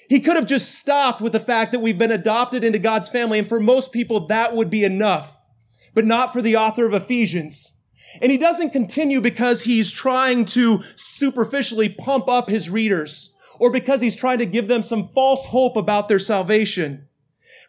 He 0.09 0.21
could 0.21 0.37
have 0.37 0.47
just 0.47 0.75
stopped 0.75 1.21
with 1.21 1.33
the 1.33 1.41
fact 1.41 1.73
that 1.73 1.81
we've 1.81 1.99
been 1.99 2.11
adopted 2.11 2.65
into 2.65 2.79
God's 2.79 3.11
family. 3.11 3.39
And 3.39 3.49
for 3.49 3.61
most 3.61 3.93
people, 3.93 4.27
that 4.27 4.55
would 4.55 4.71
be 4.71 4.85
enough, 4.85 5.37
but 5.95 6.07
not 6.07 6.33
for 6.33 6.41
the 6.41 6.57
author 6.57 6.87
of 6.87 6.95
Ephesians. 6.95 7.79
And 8.23 8.33
he 8.33 8.39
doesn't 8.39 8.71
continue 8.71 9.21
because 9.21 9.63
he's 9.63 9.93
trying 9.93 10.47
to 10.47 10.83
superficially 10.95 11.91
pump 11.91 12.27
up 12.27 12.49
his 12.49 12.71
readers 12.71 13.35
or 13.61 13.71
because 13.71 14.01
he's 14.01 14.17
trying 14.17 14.39
to 14.39 14.47
give 14.47 14.67
them 14.67 14.83
some 14.83 15.09
false 15.09 15.47
hope 15.47 15.77
about 15.77 16.09
their 16.09 16.19
salvation. 16.19 17.07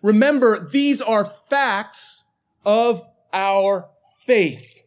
Remember, 0.01 0.65
these 0.65 1.01
are 1.01 1.25
facts 1.49 2.23
of 2.65 3.05
our 3.33 3.89
faith. 4.25 4.83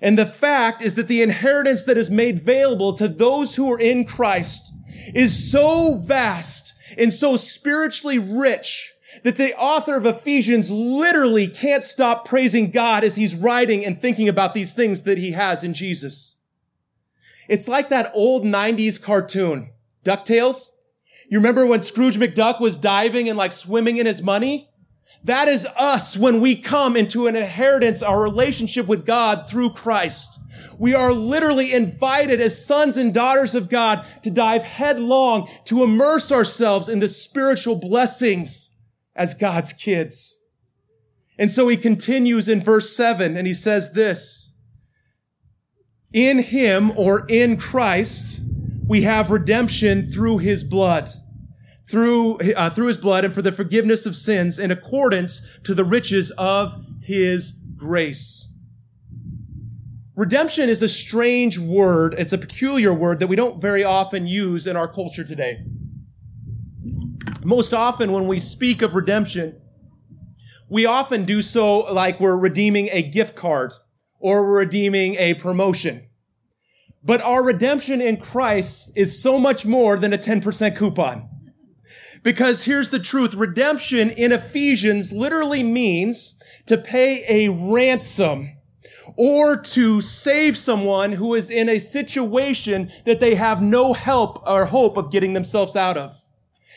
And 0.00 0.16
the 0.18 0.26
fact 0.26 0.82
is 0.82 0.94
that 0.94 1.08
the 1.08 1.22
inheritance 1.22 1.84
that 1.84 1.98
is 1.98 2.10
made 2.10 2.38
available 2.38 2.94
to 2.94 3.08
those 3.08 3.56
who 3.56 3.70
are 3.72 3.80
in 3.80 4.04
Christ 4.04 4.72
is 5.14 5.50
so 5.50 5.96
vast 5.96 6.74
and 6.98 7.12
so 7.12 7.36
spiritually 7.36 8.18
rich 8.18 8.94
that 9.24 9.36
the 9.36 9.56
author 9.56 9.96
of 9.96 10.06
Ephesians 10.06 10.70
literally 10.70 11.48
can't 11.48 11.84
stop 11.84 12.26
praising 12.26 12.70
God 12.70 13.04
as 13.04 13.16
he's 13.16 13.34
writing 13.34 13.84
and 13.84 14.00
thinking 14.00 14.28
about 14.28 14.54
these 14.54 14.74
things 14.74 15.02
that 15.02 15.18
he 15.18 15.32
has 15.32 15.64
in 15.64 15.74
Jesus. 15.74 16.36
It's 17.48 17.66
like 17.66 17.88
that 17.88 18.12
old 18.14 18.44
90s 18.44 19.02
cartoon, 19.02 19.70
DuckTales. 20.04 20.70
You 21.28 21.38
remember 21.38 21.66
when 21.66 21.82
Scrooge 21.82 22.16
McDuck 22.16 22.60
was 22.60 22.76
diving 22.76 23.28
and 23.28 23.36
like 23.36 23.52
swimming 23.52 23.96
in 23.96 24.06
his 24.06 24.22
money? 24.22 24.69
That 25.24 25.48
is 25.48 25.66
us 25.76 26.16
when 26.16 26.40
we 26.40 26.56
come 26.56 26.96
into 26.96 27.26
an 27.26 27.36
inheritance, 27.36 28.02
our 28.02 28.22
relationship 28.22 28.86
with 28.86 29.04
God 29.04 29.50
through 29.50 29.70
Christ. 29.70 30.40
We 30.78 30.94
are 30.94 31.12
literally 31.12 31.74
invited 31.74 32.40
as 32.40 32.64
sons 32.64 32.96
and 32.96 33.12
daughters 33.12 33.54
of 33.54 33.68
God 33.68 34.04
to 34.22 34.30
dive 34.30 34.62
headlong, 34.62 35.48
to 35.64 35.84
immerse 35.84 36.32
ourselves 36.32 36.88
in 36.88 37.00
the 37.00 37.08
spiritual 37.08 37.76
blessings 37.76 38.76
as 39.14 39.34
God's 39.34 39.74
kids. 39.74 40.42
And 41.38 41.50
so 41.50 41.68
he 41.68 41.76
continues 41.76 42.48
in 42.48 42.62
verse 42.62 42.94
seven 42.96 43.36
and 43.36 43.46
he 43.46 43.54
says 43.54 43.92
this, 43.92 44.54
in 46.12 46.38
him 46.38 46.92
or 46.96 47.26
in 47.28 47.56
Christ, 47.56 48.40
we 48.86 49.02
have 49.02 49.30
redemption 49.30 50.10
through 50.10 50.38
his 50.38 50.64
blood 50.64 51.10
through, 51.90 52.38
uh, 52.56 52.70
through 52.70 52.86
his 52.86 52.98
blood 52.98 53.24
and 53.24 53.34
for 53.34 53.42
the 53.42 53.50
forgiveness 53.50 54.06
of 54.06 54.14
sins 54.14 54.58
in 54.58 54.70
accordance 54.70 55.42
to 55.64 55.74
the 55.74 55.84
riches 55.84 56.30
of 56.38 56.84
his 57.02 57.58
grace. 57.76 58.48
Redemption 60.14 60.68
is 60.68 60.82
a 60.82 60.88
strange 60.88 61.58
word. 61.58 62.14
It's 62.16 62.32
a 62.32 62.38
peculiar 62.38 62.94
word 62.94 63.18
that 63.20 63.26
we 63.26 63.36
don't 63.36 63.60
very 63.60 63.82
often 63.82 64.26
use 64.26 64.66
in 64.66 64.76
our 64.76 64.86
culture 64.86 65.24
today. 65.24 65.64
Most 67.42 67.72
often 67.72 68.12
when 68.12 68.28
we 68.28 68.38
speak 68.38 68.82
of 68.82 68.94
redemption, 68.94 69.60
we 70.68 70.86
often 70.86 71.24
do 71.24 71.42
so 71.42 71.78
like 71.92 72.20
we're 72.20 72.36
redeeming 72.36 72.88
a 72.92 73.02
gift 73.02 73.34
card 73.34 73.72
or 74.20 74.44
we're 74.44 74.58
redeeming 74.58 75.14
a 75.14 75.34
promotion. 75.34 76.06
But 77.02 77.22
our 77.22 77.42
redemption 77.42 78.00
in 78.00 78.18
Christ 78.18 78.92
is 78.94 79.20
so 79.20 79.38
much 79.38 79.64
more 79.64 79.96
than 79.96 80.12
a 80.12 80.18
10% 80.18 80.76
coupon. 80.76 81.28
Because 82.22 82.64
here's 82.64 82.90
the 82.90 82.98
truth. 82.98 83.34
Redemption 83.34 84.10
in 84.10 84.32
Ephesians 84.32 85.12
literally 85.12 85.62
means 85.62 86.38
to 86.66 86.76
pay 86.76 87.24
a 87.28 87.48
ransom 87.48 88.56
or 89.16 89.56
to 89.56 90.00
save 90.00 90.56
someone 90.56 91.12
who 91.12 91.34
is 91.34 91.50
in 91.50 91.68
a 91.68 91.78
situation 91.78 92.90
that 93.06 93.20
they 93.20 93.34
have 93.34 93.62
no 93.62 93.92
help 93.92 94.42
or 94.46 94.66
hope 94.66 94.96
of 94.96 95.10
getting 95.10 95.32
themselves 95.32 95.76
out 95.76 95.96
of. 95.96 96.20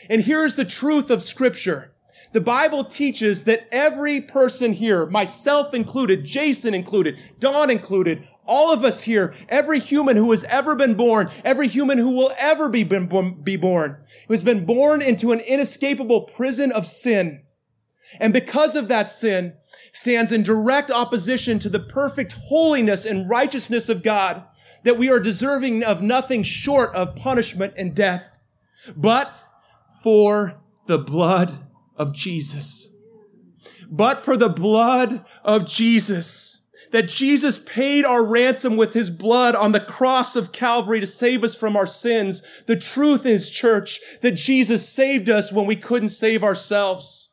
And 0.08 0.22
here's 0.22 0.54
the 0.54 0.64
truth 0.64 1.10
of 1.10 1.22
scripture. 1.22 1.92
The 2.32 2.40
Bible 2.40 2.84
teaches 2.84 3.44
that 3.44 3.68
every 3.70 4.20
person 4.20 4.72
here, 4.72 5.06
myself 5.06 5.72
included, 5.72 6.24
Jason 6.24 6.74
included, 6.74 7.16
Don 7.38 7.70
included, 7.70 8.26
all 8.46 8.72
of 8.72 8.84
us 8.84 9.02
here, 9.02 9.34
every 9.48 9.80
human 9.80 10.16
who 10.16 10.30
has 10.30 10.44
ever 10.44 10.74
been 10.76 10.94
born, 10.94 11.30
every 11.44 11.68
human 11.68 11.98
who 11.98 12.10
will 12.10 12.32
ever 12.38 12.68
be, 12.68 12.84
been, 12.84 13.40
be 13.42 13.56
born, 13.56 13.96
who 14.26 14.34
has 14.34 14.44
been 14.44 14.64
born 14.66 15.00
into 15.00 15.32
an 15.32 15.40
inescapable 15.40 16.22
prison 16.22 16.70
of 16.72 16.86
sin. 16.86 17.42
And 18.20 18.32
because 18.32 18.76
of 18.76 18.88
that 18.88 19.08
sin, 19.08 19.54
stands 19.94 20.32
in 20.32 20.42
direct 20.42 20.90
opposition 20.90 21.58
to 21.60 21.68
the 21.68 21.80
perfect 21.80 22.32
holiness 22.32 23.06
and 23.06 23.30
righteousness 23.30 23.88
of 23.88 24.02
God, 24.02 24.42
that 24.82 24.98
we 24.98 25.08
are 25.08 25.20
deserving 25.20 25.82
of 25.82 26.02
nothing 26.02 26.42
short 26.42 26.94
of 26.94 27.16
punishment 27.16 27.72
and 27.76 27.94
death, 27.94 28.24
but 28.96 29.32
for 30.02 30.60
the 30.86 30.98
blood 30.98 31.60
of 31.96 32.12
Jesus. 32.12 32.92
But 33.88 34.18
for 34.18 34.36
the 34.36 34.48
blood 34.48 35.24
of 35.44 35.66
Jesus 35.66 36.60
that 36.94 37.08
Jesus 37.08 37.58
paid 37.58 38.04
our 38.04 38.24
ransom 38.24 38.76
with 38.76 38.94
his 38.94 39.10
blood 39.10 39.56
on 39.56 39.72
the 39.72 39.80
cross 39.80 40.36
of 40.36 40.52
Calvary 40.52 41.00
to 41.00 41.08
save 41.08 41.42
us 41.42 41.52
from 41.52 41.76
our 41.76 41.88
sins. 41.88 42.40
The 42.66 42.76
truth 42.76 43.26
is, 43.26 43.50
church, 43.50 44.00
that 44.22 44.36
Jesus 44.36 44.88
saved 44.88 45.28
us 45.28 45.52
when 45.52 45.66
we 45.66 45.74
couldn't 45.74 46.10
save 46.10 46.44
ourselves. 46.44 47.32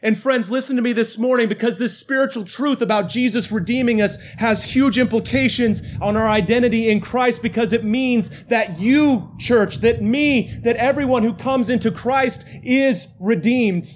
And 0.00 0.16
friends, 0.16 0.48
listen 0.48 0.76
to 0.76 0.82
me 0.82 0.92
this 0.92 1.18
morning 1.18 1.48
because 1.48 1.78
this 1.78 1.98
spiritual 1.98 2.44
truth 2.44 2.80
about 2.80 3.08
Jesus 3.08 3.50
redeeming 3.50 4.00
us 4.00 4.16
has 4.36 4.62
huge 4.62 4.96
implications 4.96 5.82
on 6.00 6.16
our 6.16 6.28
identity 6.28 6.88
in 6.88 7.00
Christ 7.00 7.42
because 7.42 7.72
it 7.72 7.82
means 7.82 8.44
that 8.44 8.78
you, 8.78 9.34
church, 9.40 9.78
that 9.78 10.02
me, 10.02 10.56
that 10.62 10.76
everyone 10.76 11.24
who 11.24 11.34
comes 11.34 11.68
into 11.68 11.90
Christ 11.90 12.44
is 12.62 13.08
redeemed. 13.18 13.88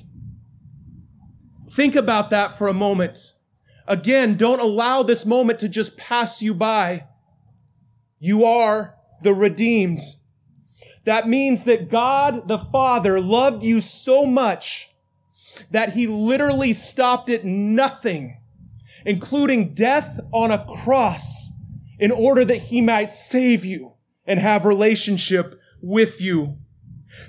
Think 1.70 1.94
about 1.94 2.30
that 2.30 2.58
for 2.58 2.66
a 2.66 2.74
moment. 2.74 3.34
Again, 3.86 4.36
don't 4.36 4.60
allow 4.60 5.02
this 5.02 5.26
moment 5.26 5.58
to 5.60 5.68
just 5.68 5.96
pass 5.96 6.40
you 6.40 6.54
by. 6.54 7.06
You 8.18 8.44
are 8.44 8.94
the 9.22 9.34
redeemed. 9.34 10.00
That 11.04 11.28
means 11.28 11.64
that 11.64 11.90
God 11.90 12.46
the 12.46 12.58
Father 12.58 13.20
loved 13.20 13.64
you 13.64 13.80
so 13.80 14.24
much 14.24 14.88
that 15.70 15.94
he 15.94 16.06
literally 16.06 16.72
stopped 16.72 17.28
at 17.28 17.44
nothing, 17.44 18.38
including 19.04 19.74
death 19.74 20.20
on 20.32 20.50
a 20.50 20.64
cross, 20.82 21.50
in 21.98 22.10
order 22.10 22.44
that 22.44 22.56
he 22.62 22.80
might 22.80 23.10
save 23.10 23.64
you 23.64 23.94
and 24.26 24.38
have 24.38 24.64
relationship 24.64 25.60
with 25.80 26.20
you. 26.20 26.56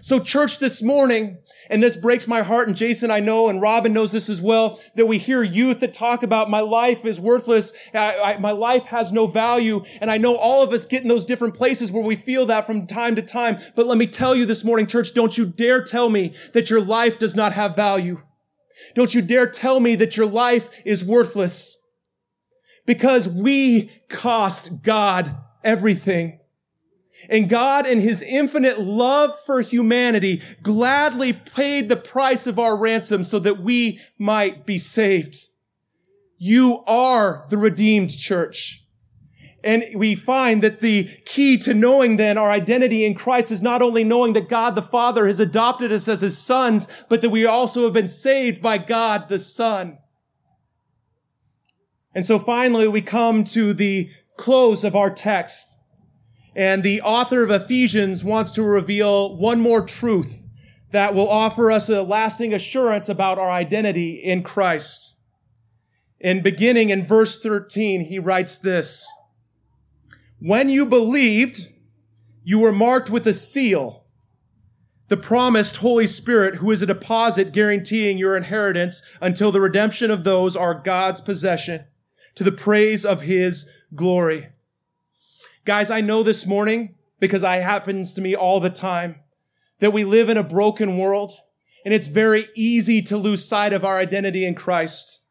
So 0.01 0.19
church 0.19 0.59
this 0.59 0.81
morning, 0.81 1.39
and 1.69 1.81
this 1.81 1.95
breaks 1.95 2.27
my 2.27 2.41
heart, 2.41 2.67
and 2.67 2.77
Jason 2.77 3.11
I 3.11 3.19
know, 3.19 3.49
and 3.49 3.61
Robin 3.61 3.93
knows 3.93 4.11
this 4.11 4.29
as 4.29 4.41
well, 4.41 4.79
that 4.95 5.05
we 5.05 5.17
hear 5.17 5.43
youth 5.43 5.79
that 5.79 5.93
talk 5.93 6.23
about 6.23 6.49
my 6.49 6.59
life 6.59 7.05
is 7.05 7.19
worthless, 7.19 7.73
I, 7.93 8.19
I, 8.19 8.37
my 8.37 8.51
life 8.51 8.83
has 8.83 9.11
no 9.11 9.27
value, 9.27 9.83
and 10.01 10.09
I 10.09 10.17
know 10.17 10.35
all 10.35 10.63
of 10.63 10.73
us 10.73 10.85
get 10.85 11.03
in 11.03 11.09
those 11.09 11.25
different 11.25 11.53
places 11.53 11.91
where 11.91 12.03
we 12.03 12.15
feel 12.15 12.45
that 12.47 12.65
from 12.65 12.87
time 12.87 13.15
to 13.15 13.21
time, 13.21 13.59
but 13.75 13.87
let 13.87 13.97
me 13.97 14.07
tell 14.07 14.35
you 14.35 14.45
this 14.45 14.63
morning, 14.63 14.87
church, 14.87 15.13
don't 15.13 15.37
you 15.37 15.45
dare 15.45 15.83
tell 15.83 16.09
me 16.09 16.33
that 16.53 16.69
your 16.69 16.81
life 16.81 17.19
does 17.19 17.35
not 17.35 17.53
have 17.53 17.75
value. 17.75 18.21
Don't 18.95 19.13
you 19.13 19.21
dare 19.21 19.47
tell 19.47 19.79
me 19.79 19.95
that 19.95 20.17
your 20.17 20.25
life 20.25 20.69
is 20.85 21.05
worthless. 21.05 21.79
Because 22.85 23.29
we 23.29 23.91
cost 24.09 24.83
God 24.83 25.37
everything. 25.63 26.39
And 27.29 27.49
God, 27.49 27.85
in 27.87 27.99
his 27.99 28.21
infinite 28.21 28.79
love 28.79 29.37
for 29.45 29.61
humanity, 29.61 30.41
gladly 30.61 31.33
paid 31.33 31.89
the 31.89 31.95
price 31.95 32.47
of 32.47 32.59
our 32.59 32.77
ransom 32.77 33.23
so 33.23 33.39
that 33.39 33.59
we 33.59 33.99
might 34.17 34.65
be 34.65 34.77
saved. 34.77 35.37
You 36.37 36.83
are 36.85 37.45
the 37.49 37.57
redeemed 37.57 38.17
church. 38.17 38.83
And 39.63 39.83
we 39.95 40.13
find 40.15 40.61
that 40.61 40.81
the 40.81 41.05
key 41.25 41.57
to 41.59 41.73
knowing 41.73 42.17
then 42.17 42.37
our 42.37 42.49
identity 42.49 43.05
in 43.05 43.15
Christ 43.15 43.49
is 43.49 43.61
not 43.61 43.81
only 43.81 44.03
knowing 44.03 44.33
that 44.33 44.49
God 44.49 44.75
the 44.75 44.81
Father 44.81 45.25
has 45.25 45.39
adopted 45.39 45.91
us 45.91 46.09
as 46.09 46.19
his 46.19 46.37
sons, 46.37 47.05
but 47.07 47.21
that 47.21 47.29
we 47.29 47.45
also 47.45 47.85
have 47.85 47.93
been 47.93 48.09
saved 48.09 48.61
by 48.61 48.77
God 48.77 49.29
the 49.29 49.39
Son. 49.39 49.99
And 52.13 52.25
so 52.25 52.37
finally 52.39 52.89
we 52.89 53.01
come 53.01 53.45
to 53.45 53.73
the 53.73 54.09
close 54.37 54.83
of 54.83 54.97
our 54.97 55.09
text. 55.09 55.77
And 56.55 56.83
the 56.83 57.01
author 57.01 57.43
of 57.43 57.49
Ephesians 57.49 58.23
wants 58.23 58.51
to 58.51 58.63
reveal 58.63 59.35
one 59.35 59.59
more 59.59 59.81
truth 59.81 60.45
that 60.91 61.15
will 61.15 61.27
offer 61.27 61.71
us 61.71 61.89
a 61.89 62.03
lasting 62.03 62.53
assurance 62.53 63.09
about 63.09 63.39
our 63.39 63.49
identity 63.49 64.21
in 64.23 64.43
Christ. 64.43 65.17
In 66.19 66.41
beginning 66.41 66.91
in 66.91 67.05
verse 67.05 67.39
13, 67.39 68.05
he 68.05 68.19
writes 68.19 68.55
this, 68.55 69.11
When 70.39 70.69
you 70.69 70.85
believed, 70.85 71.67
you 72.43 72.59
were 72.59 72.71
marked 72.71 73.09
with 73.09 73.25
a 73.25 73.33
seal, 73.33 74.05
the 75.07 75.17
promised 75.17 75.77
Holy 75.77 76.07
Spirit, 76.07 76.55
who 76.55 76.69
is 76.69 76.81
a 76.81 76.87
deposit 76.87 77.51
guaranteeing 77.51 78.17
your 78.17 78.37
inheritance 78.37 79.01
until 79.19 79.51
the 79.51 79.61
redemption 79.61 80.11
of 80.11 80.23
those 80.23 80.55
are 80.55 80.73
God's 80.73 81.21
possession 81.21 81.85
to 82.35 82.43
the 82.43 82.51
praise 82.51 83.03
of 83.03 83.21
his 83.21 83.67
glory. 83.95 84.49
Guys, 85.65 85.89
I 85.89 86.01
know 86.01 86.23
this 86.23 86.45
morning 86.45 86.95
because 87.21 87.41
it 87.43 87.61
happens 87.61 88.13
to 88.15 88.21
me 88.21 88.35
all 88.35 88.59
the 88.59 88.69
time 88.69 89.15
that 89.79 89.93
we 89.93 90.03
live 90.03 90.27
in 90.27 90.35
a 90.35 90.43
broken 90.43 90.97
world 90.97 91.31
and 91.85 91.93
it's 91.93 92.07
very 92.07 92.47
easy 92.53 93.01
to 93.03 93.15
lose 93.15 93.45
sight 93.45 93.71
of 93.71 93.85
our 93.85 93.97
identity 93.97 94.45
in 94.45 94.55
Christ. 94.55 95.21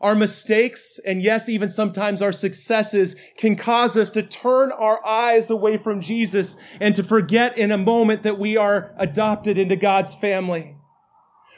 Our 0.00 0.14
mistakes 0.14 0.98
and 1.04 1.20
yes, 1.20 1.50
even 1.50 1.68
sometimes 1.68 2.22
our 2.22 2.32
successes 2.32 3.16
can 3.36 3.54
cause 3.54 3.98
us 3.98 4.08
to 4.10 4.22
turn 4.22 4.72
our 4.72 5.06
eyes 5.06 5.50
away 5.50 5.76
from 5.76 6.00
Jesus 6.00 6.56
and 6.80 6.94
to 6.94 7.02
forget 7.02 7.58
in 7.58 7.70
a 7.70 7.76
moment 7.76 8.22
that 8.22 8.38
we 8.38 8.56
are 8.56 8.94
adopted 8.96 9.58
into 9.58 9.76
God's 9.76 10.14
family. 10.14 10.74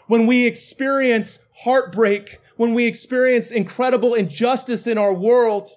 When 0.09 0.27
we 0.27 0.45
experience 0.45 1.47
heartbreak, 1.63 2.41
when 2.57 2.75
we 2.75 2.87
experience 2.87 3.53
incredible 3.53 4.15
injustice 4.15 4.89
in 4.89 4.99
our 4.99 5.15
world, 5.15 5.69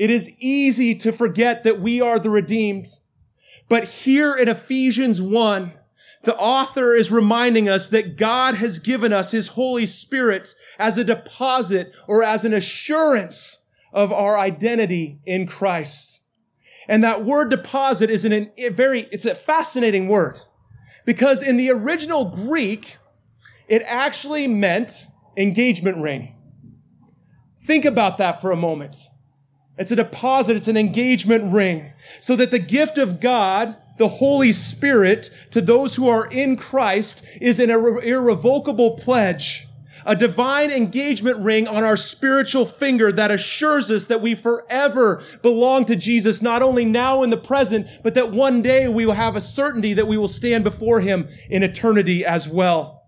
it 0.00 0.10
is 0.10 0.32
easy 0.38 0.94
to 0.94 1.12
forget 1.12 1.62
that 1.62 1.78
we 1.78 2.00
are 2.00 2.18
the 2.18 2.30
redeemed. 2.30 2.86
But 3.68 3.84
here 3.84 4.34
in 4.34 4.48
Ephesians 4.48 5.20
1, 5.20 5.72
the 6.22 6.34
author 6.38 6.94
is 6.94 7.10
reminding 7.10 7.68
us 7.68 7.88
that 7.88 8.16
God 8.16 8.54
has 8.54 8.78
given 8.78 9.12
us 9.12 9.32
his 9.32 9.48
Holy 9.48 9.84
Spirit 9.84 10.54
as 10.78 10.96
a 10.96 11.04
deposit 11.04 11.92
or 12.08 12.22
as 12.24 12.46
an 12.46 12.54
assurance 12.54 13.66
of 13.92 14.10
our 14.10 14.38
identity 14.38 15.20
in 15.26 15.46
Christ. 15.46 16.22
And 16.88 17.04
that 17.04 17.26
word 17.26 17.50
deposit 17.50 18.08
is 18.08 18.24
an, 18.24 18.50
a 18.56 18.70
very, 18.70 19.00
it's 19.12 19.26
a 19.26 19.34
fascinating 19.34 20.08
word 20.08 20.38
because 21.04 21.42
in 21.42 21.58
the 21.58 21.70
original 21.70 22.24
Greek, 22.24 22.96
it 23.68 23.82
actually 23.84 24.48
meant 24.48 25.08
engagement 25.36 25.98
ring. 25.98 26.38
Think 27.66 27.84
about 27.84 28.16
that 28.16 28.40
for 28.40 28.50
a 28.50 28.56
moment. 28.56 28.96
It's 29.80 29.90
a 29.90 29.96
deposit. 29.96 30.56
It's 30.56 30.68
an 30.68 30.76
engagement 30.76 31.52
ring 31.52 31.92
so 32.20 32.36
that 32.36 32.50
the 32.50 32.58
gift 32.58 32.98
of 32.98 33.18
God, 33.18 33.76
the 33.96 34.08
Holy 34.08 34.52
Spirit 34.52 35.30
to 35.52 35.62
those 35.62 35.96
who 35.96 36.06
are 36.06 36.26
in 36.26 36.58
Christ 36.58 37.24
is 37.40 37.58
an 37.58 37.70
irre- 37.70 38.04
irrevocable 38.04 38.98
pledge. 38.98 39.66
A 40.04 40.14
divine 40.14 40.70
engagement 40.70 41.38
ring 41.38 41.66
on 41.66 41.82
our 41.82 41.96
spiritual 41.96 42.66
finger 42.66 43.10
that 43.12 43.30
assures 43.30 43.90
us 43.90 44.04
that 44.06 44.20
we 44.20 44.34
forever 44.34 45.22
belong 45.40 45.86
to 45.86 45.96
Jesus, 45.96 46.42
not 46.42 46.62
only 46.62 46.84
now 46.84 47.22
in 47.22 47.30
the 47.30 47.36
present, 47.36 47.86
but 48.02 48.14
that 48.14 48.32
one 48.32 48.60
day 48.60 48.86
we 48.86 49.06
will 49.06 49.14
have 49.14 49.34
a 49.36 49.40
certainty 49.40 49.94
that 49.94 50.06
we 50.06 50.18
will 50.18 50.28
stand 50.28 50.62
before 50.62 51.00
Him 51.00 51.28
in 51.48 51.62
eternity 51.62 52.24
as 52.24 52.46
well. 52.48 53.02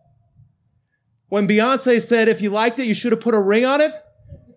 When 1.28 1.48
Beyonce 1.48 2.00
said, 2.00 2.28
if 2.28 2.40
you 2.40 2.50
liked 2.50 2.78
it, 2.78 2.86
you 2.86 2.94
should 2.94 3.12
have 3.12 3.20
put 3.20 3.34
a 3.34 3.40
ring 3.40 3.64
on 3.64 3.80
it, 3.80 3.92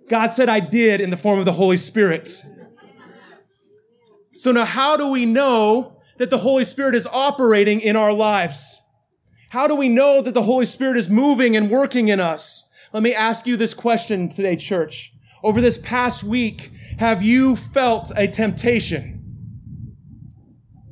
God 0.10 0.32
said, 0.32 0.50
I 0.50 0.60
did 0.60 1.02
in 1.02 1.10
the 1.10 1.18
form 1.18 1.39
of 1.39 1.46
the 1.46 1.54
Holy 1.54 1.78
Spirit. 1.78 2.44
So 4.38 4.52
now 4.52 4.65
how 4.65 4.98
do 4.98 5.10
we 5.10 5.26
know 5.26 6.02
that 6.18 6.30
the 6.30 6.38
Holy 6.39 6.63
Spirit 6.63 6.96
is 6.96 7.08
operating 7.08 7.80
in 7.80 7.96
our 7.96 8.13
lives? 8.13 8.82
How 9.50 9.68
do 9.68 9.76
we 9.76 9.89
know 9.89 10.22
that 10.22 10.34
the 10.34 10.44
Holy 10.44 10.65
Spirit 10.65 10.98
is 10.98 11.10
moving 11.10 11.56
and 11.56 11.72
working 11.72 12.10
in 12.10 12.20
us? 12.20 12.70
Let 12.94 13.04
me 13.04 13.13
ask 13.13 13.48
you 13.48 13.58
this 13.58 13.74
question 13.74 14.30
today, 14.30 14.56
church. 14.56 15.13
Over 15.44 15.62
this 15.62 15.78
past 15.78 16.24
week, 16.24 16.72
have 17.00 17.24
you 17.24 17.56
felt 17.56 18.12
a 18.15 18.28
temptation? 18.28 19.15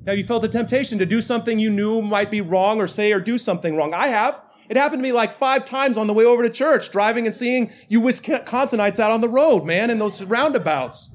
Have 0.05 0.17
you 0.17 0.23
felt 0.23 0.43
a 0.43 0.49
temptation 0.49 0.99
to 0.99 1.05
do 1.05 1.21
something 1.21 1.59
you 1.59 1.69
knew 1.69 2.01
might 2.01 2.29
be 2.29 2.41
wrong 2.41 2.81
or 2.81 2.87
say 2.87 3.13
or 3.13 3.19
do 3.19 3.37
something 3.37 3.75
wrong? 3.75 3.93
I 3.93 4.07
have. 4.07 4.41
It 4.73 4.77
happened 4.77 5.03
to 5.03 5.03
me 5.03 5.11
like 5.11 5.37
five 5.37 5.65
times 5.65 5.99
on 5.99 6.07
the 6.07 6.13
way 6.13 6.25
over 6.25 6.41
to 6.41 6.49
church, 6.49 6.89
driving 6.89 7.27
and 7.27 7.35
seeing 7.35 7.69
you 7.89 8.01
Wisconsinites 8.01 8.97
out 8.97 9.11
on 9.11 9.21
the 9.21 9.29
road, 9.29 9.65
man, 9.65 9.91
in 9.91 9.99
those 9.99 10.23
roundabouts. 10.23 11.11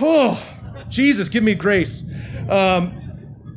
Oh, 0.00 0.40
Jesus, 0.88 1.28
give 1.28 1.42
me 1.42 1.56
grace. 1.56 2.04
Um, 2.48 2.94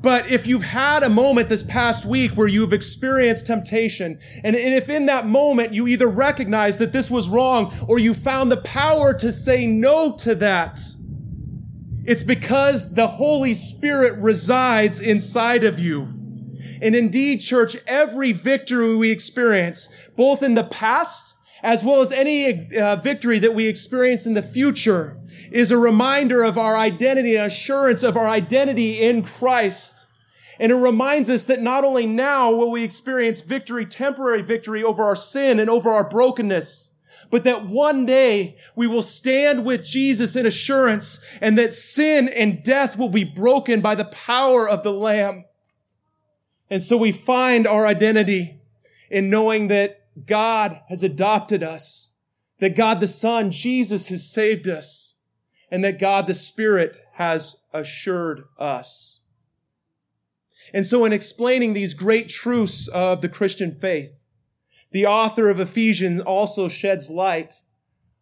but 0.01 0.31
if 0.31 0.47
you've 0.47 0.63
had 0.63 1.03
a 1.03 1.09
moment 1.09 1.47
this 1.47 1.61
past 1.61 2.05
week 2.05 2.31
where 2.31 2.47
you've 2.47 2.73
experienced 2.73 3.45
temptation, 3.45 4.17
and, 4.43 4.55
and 4.55 4.73
if 4.73 4.89
in 4.89 5.05
that 5.05 5.27
moment 5.27 5.75
you 5.75 5.87
either 5.87 6.07
recognize 6.07 6.79
that 6.79 6.91
this 6.91 7.11
was 7.11 7.29
wrong 7.29 7.85
or 7.87 7.99
you 7.99 8.15
found 8.15 8.51
the 8.51 8.61
power 8.61 9.13
to 9.13 9.31
say 9.31 9.67
no 9.67 10.15
to 10.15 10.33
that, 10.33 10.79
it's 12.03 12.23
because 12.23 12.91
the 12.95 13.05
Holy 13.05 13.53
Spirit 13.53 14.19
resides 14.19 14.99
inside 14.99 15.65
of 15.65 15.77
you. 15.77 16.20
And 16.81 16.95
indeed, 16.95 17.39
church, 17.39 17.77
every 17.85 18.31
victory 18.31 18.95
we 18.95 19.11
experience, 19.11 19.87
both 20.15 20.41
in 20.41 20.55
the 20.55 20.63
past 20.63 21.35
as 21.63 21.83
well 21.83 22.01
as 22.01 22.11
any 22.11 22.75
uh, 22.75 22.95
victory 22.97 23.37
that 23.39 23.53
we 23.53 23.67
experience 23.67 24.25
in 24.25 24.33
the 24.33 24.41
future, 24.41 25.17
is 25.51 25.69
a 25.69 25.77
reminder 25.77 26.43
of 26.43 26.57
our 26.57 26.75
identity, 26.75 27.35
an 27.35 27.45
assurance 27.45 28.03
of 28.03 28.17
our 28.17 28.27
identity 28.27 28.99
in 28.99 29.23
Christ. 29.23 30.07
And 30.59 30.71
it 30.71 30.75
reminds 30.75 31.29
us 31.29 31.45
that 31.45 31.61
not 31.61 31.83
only 31.83 32.05
now 32.05 32.51
will 32.51 32.71
we 32.71 32.83
experience 32.83 33.41
victory, 33.41 33.85
temporary 33.85 34.41
victory 34.41 34.83
over 34.83 35.03
our 35.03 35.15
sin 35.15 35.59
and 35.59 35.69
over 35.69 35.89
our 35.89 36.03
brokenness, 36.03 36.95
but 37.29 37.43
that 37.43 37.65
one 37.65 38.05
day 38.05 38.57
we 38.75 38.87
will 38.87 39.01
stand 39.01 39.65
with 39.65 39.83
Jesus 39.83 40.35
in 40.35 40.45
assurance 40.45 41.19
and 41.39 41.57
that 41.57 41.73
sin 41.73 42.27
and 42.29 42.63
death 42.63 42.97
will 42.97 43.09
be 43.09 43.23
broken 43.23 43.81
by 43.81 43.95
the 43.95 44.05
power 44.05 44.67
of 44.67 44.83
the 44.83 44.93
Lamb. 44.93 45.45
And 46.71 46.81
so 46.81 46.95
we 46.95 47.11
find 47.11 47.67
our 47.67 47.85
identity 47.85 48.61
in 49.09 49.29
knowing 49.29 49.67
that 49.67 50.05
God 50.25 50.79
has 50.87 51.03
adopted 51.03 51.61
us, 51.61 52.15
that 52.59 52.77
God 52.77 53.01
the 53.01 53.09
Son, 53.09 53.51
Jesus, 53.51 54.07
has 54.07 54.31
saved 54.31 54.69
us, 54.69 55.15
and 55.69 55.83
that 55.83 55.99
God 55.99 56.27
the 56.27 56.33
Spirit 56.33 56.95
has 57.15 57.57
assured 57.73 58.45
us. 58.57 59.19
And 60.73 60.85
so 60.85 61.03
in 61.03 61.11
explaining 61.11 61.73
these 61.73 61.93
great 61.93 62.29
truths 62.29 62.87
of 62.87 63.21
the 63.21 63.29
Christian 63.29 63.75
faith, 63.75 64.11
the 64.91 65.05
author 65.05 65.49
of 65.49 65.59
Ephesians 65.59 66.21
also 66.21 66.69
sheds 66.69 67.09
light 67.09 67.53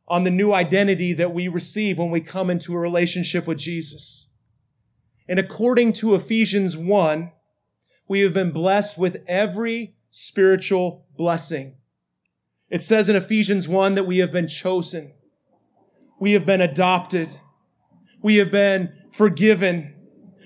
on 0.08 0.24
the 0.24 0.32
new 0.32 0.54
identity 0.54 1.14
that 1.14 1.36
we 1.36 1.48
receive 1.48 2.00
when 2.00 2.10
we 2.10 2.22
come 2.22 2.50
into 2.50 2.74
a 2.74 2.80
relationship 2.80 3.46
with 3.46 3.60
Jesus. 3.60 4.32
And 5.28 5.38
according 5.38 5.94
to 5.94 6.16
Ephesians 6.16 6.76
1, 6.76 7.32
we 8.10 8.22
have 8.22 8.34
been 8.34 8.52
blessed 8.52 8.98
with 8.98 9.22
every 9.28 9.94
spiritual 10.10 11.06
blessing. 11.16 11.76
It 12.70 12.82
says 12.82 13.08
in 13.08 13.16
Ephesians 13.16 13.68
1 13.68 13.96
that 13.96 14.08
we 14.08 14.18
have 14.18 14.32
been 14.32 14.48
chosen. 14.48 15.14
We 16.20 16.34
have 16.34 16.46
been 16.46 16.60
adopted. 16.60 17.30
We 18.22 18.38
have 18.38 18.52
been 18.52 18.92
forgiven. 19.12 19.94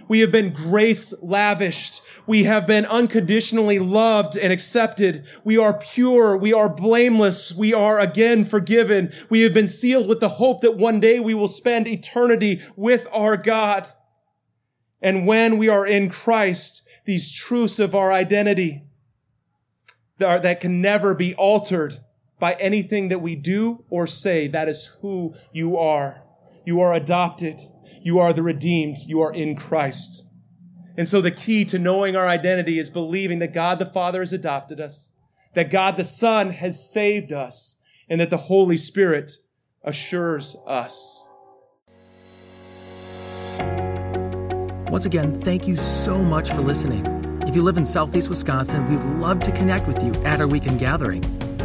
We 0.10 0.20
have 0.20 0.32
been 0.32 0.52
grace 0.52 1.14
lavished. 1.22 2.02
We 2.28 2.44
have 2.44 2.68
been 2.68 2.86
unconditionally 2.86 3.80
loved 3.80 4.38
and 4.38 4.52
accepted. 4.52 5.26
We 5.46 5.58
are 5.58 5.78
pure. 5.78 6.36
We 6.36 6.52
are 6.52 6.68
blameless. 6.68 7.54
We 7.54 7.74
are 7.74 7.98
again 7.98 8.44
forgiven. 8.44 9.14
We 9.30 9.42
have 9.42 9.54
been 9.54 9.70
sealed 9.70 10.08
with 10.10 10.20
the 10.20 10.30
hope 10.30 10.62
that 10.62 10.78
one 10.78 11.00
day 11.00 11.22
we 11.22 11.34
will 11.34 11.48
spend 11.48 11.88
eternity 11.88 12.62
with 12.76 13.08
our 13.14 13.38
God. 13.38 13.88
And 15.02 15.26
when 15.26 15.58
we 15.58 15.70
are 15.70 15.88
in 15.88 16.10
Christ, 16.10 16.84
these 17.06 17.32
truths 17.34 17.80
of 17.80 17.96
our 17.96 18.12
identity 18.12 18.84
that 20.18 20.62
can 20.62 20.82
never 20.82 21.14
be 21.14 21.34
altered 21.36 22.00
by 22.40 22.54
anything 22.54 23.10
that 23.10 23.22
we 23.22 23.36
do 23.36 23.84
or 23.90 24.08
say, 24.08 24.48
that 24.48 24.70
is 24.70 24.98
who 25.02 25.34
you 25.52 25.78
are. 25.78 26.24
You 26.66 26.82
are 26.82 26.94
adopted. 26.94 27.60
You 28.02 28.20
are 28.20 28.34
the 28.34 28.44
redeemed. 28.44 28.98
You 29.06 29.22
are 29.22 29.34
in 29.34 29.56
Christ. 29.56 30.26
And 30.98 31.08
so 31.08 31.22
the 31.22 31.32
key 31.32 31.66
to 31.66 31.80
knowing 31.80 32.16
our 32.16 32.28
identity 32.28 32.80
is 32.80 32.90
believing 32.90 33.40
that 33.40 33.54
God 33.54 33.80
the 33.80 33.86
Father 33.86 34.20
has 34.20 34.32
adopted 34.32 34.80
us, 34.80 35.14
that 35.56 35.72
God 35.72 35.98
the 35.98 36.04
Son 36.04 36.52
has 36.52 36.92
saved 36.92 37.34
us, 37.34 37.82
and 38.10 38.22
that 38.22 38.30
the 38.30 38.38
Holy 38.38 38.78
Spirit 38.78 39.32
assures 39.84 40.56
us. 40.68 41.28
Once 44.94 45.06
again, 45.06 45.34
thank 45.42 45.68
you 45.68 45.76
so 45.76 46.20
much 46.20 46.52
for 46.52 46.62
listening. 46.62 47.04
If 47.48 47.56
you 47.56 47.64
live 47.64 47.78
in 47.78 47.86
Southeast 47.86 48.30
Wisconsin, 48.30 48.88
we 48.88 48.96
would 48.96 49.18
love 49.20 49.40
to 49.40 49.52
connect 49.52 49.88
with 49.88 50.04
you 50.04 50.12
at 50.24 50.40
our 50.40 50.46
weekend 50.46 50.78
gathering. 50.78 51.24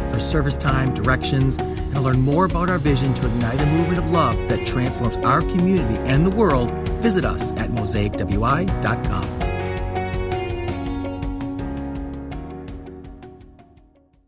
For 0.09 0.17
service 0.17 0.57
time, 0.57 0.95
directions, 0.95 1.57
and 1.57 1.93
to 1.93 2.01
learn 2.01 2.21
more 2.21 2.45
about 2.45 2.71
our 2.71 2.79
vision 2.79 3.13
to 3.13 3.27
ignite 3.27 3.61
a 3.61 3.65
movement 3.67 3.99
of 3.99 4.09
love 4.09 4.35
that 4.49 4.65
transforms 4.65 5.15
our 5.17 5.41
community 5.41 5.99
and 6.09 6.25
the 6.25 6.35
world, 6.35 6.71
visit 7.03 7.23
us 7.23 7.51
at 7.51 7.69
mosaicwi.com. 7.69 9.38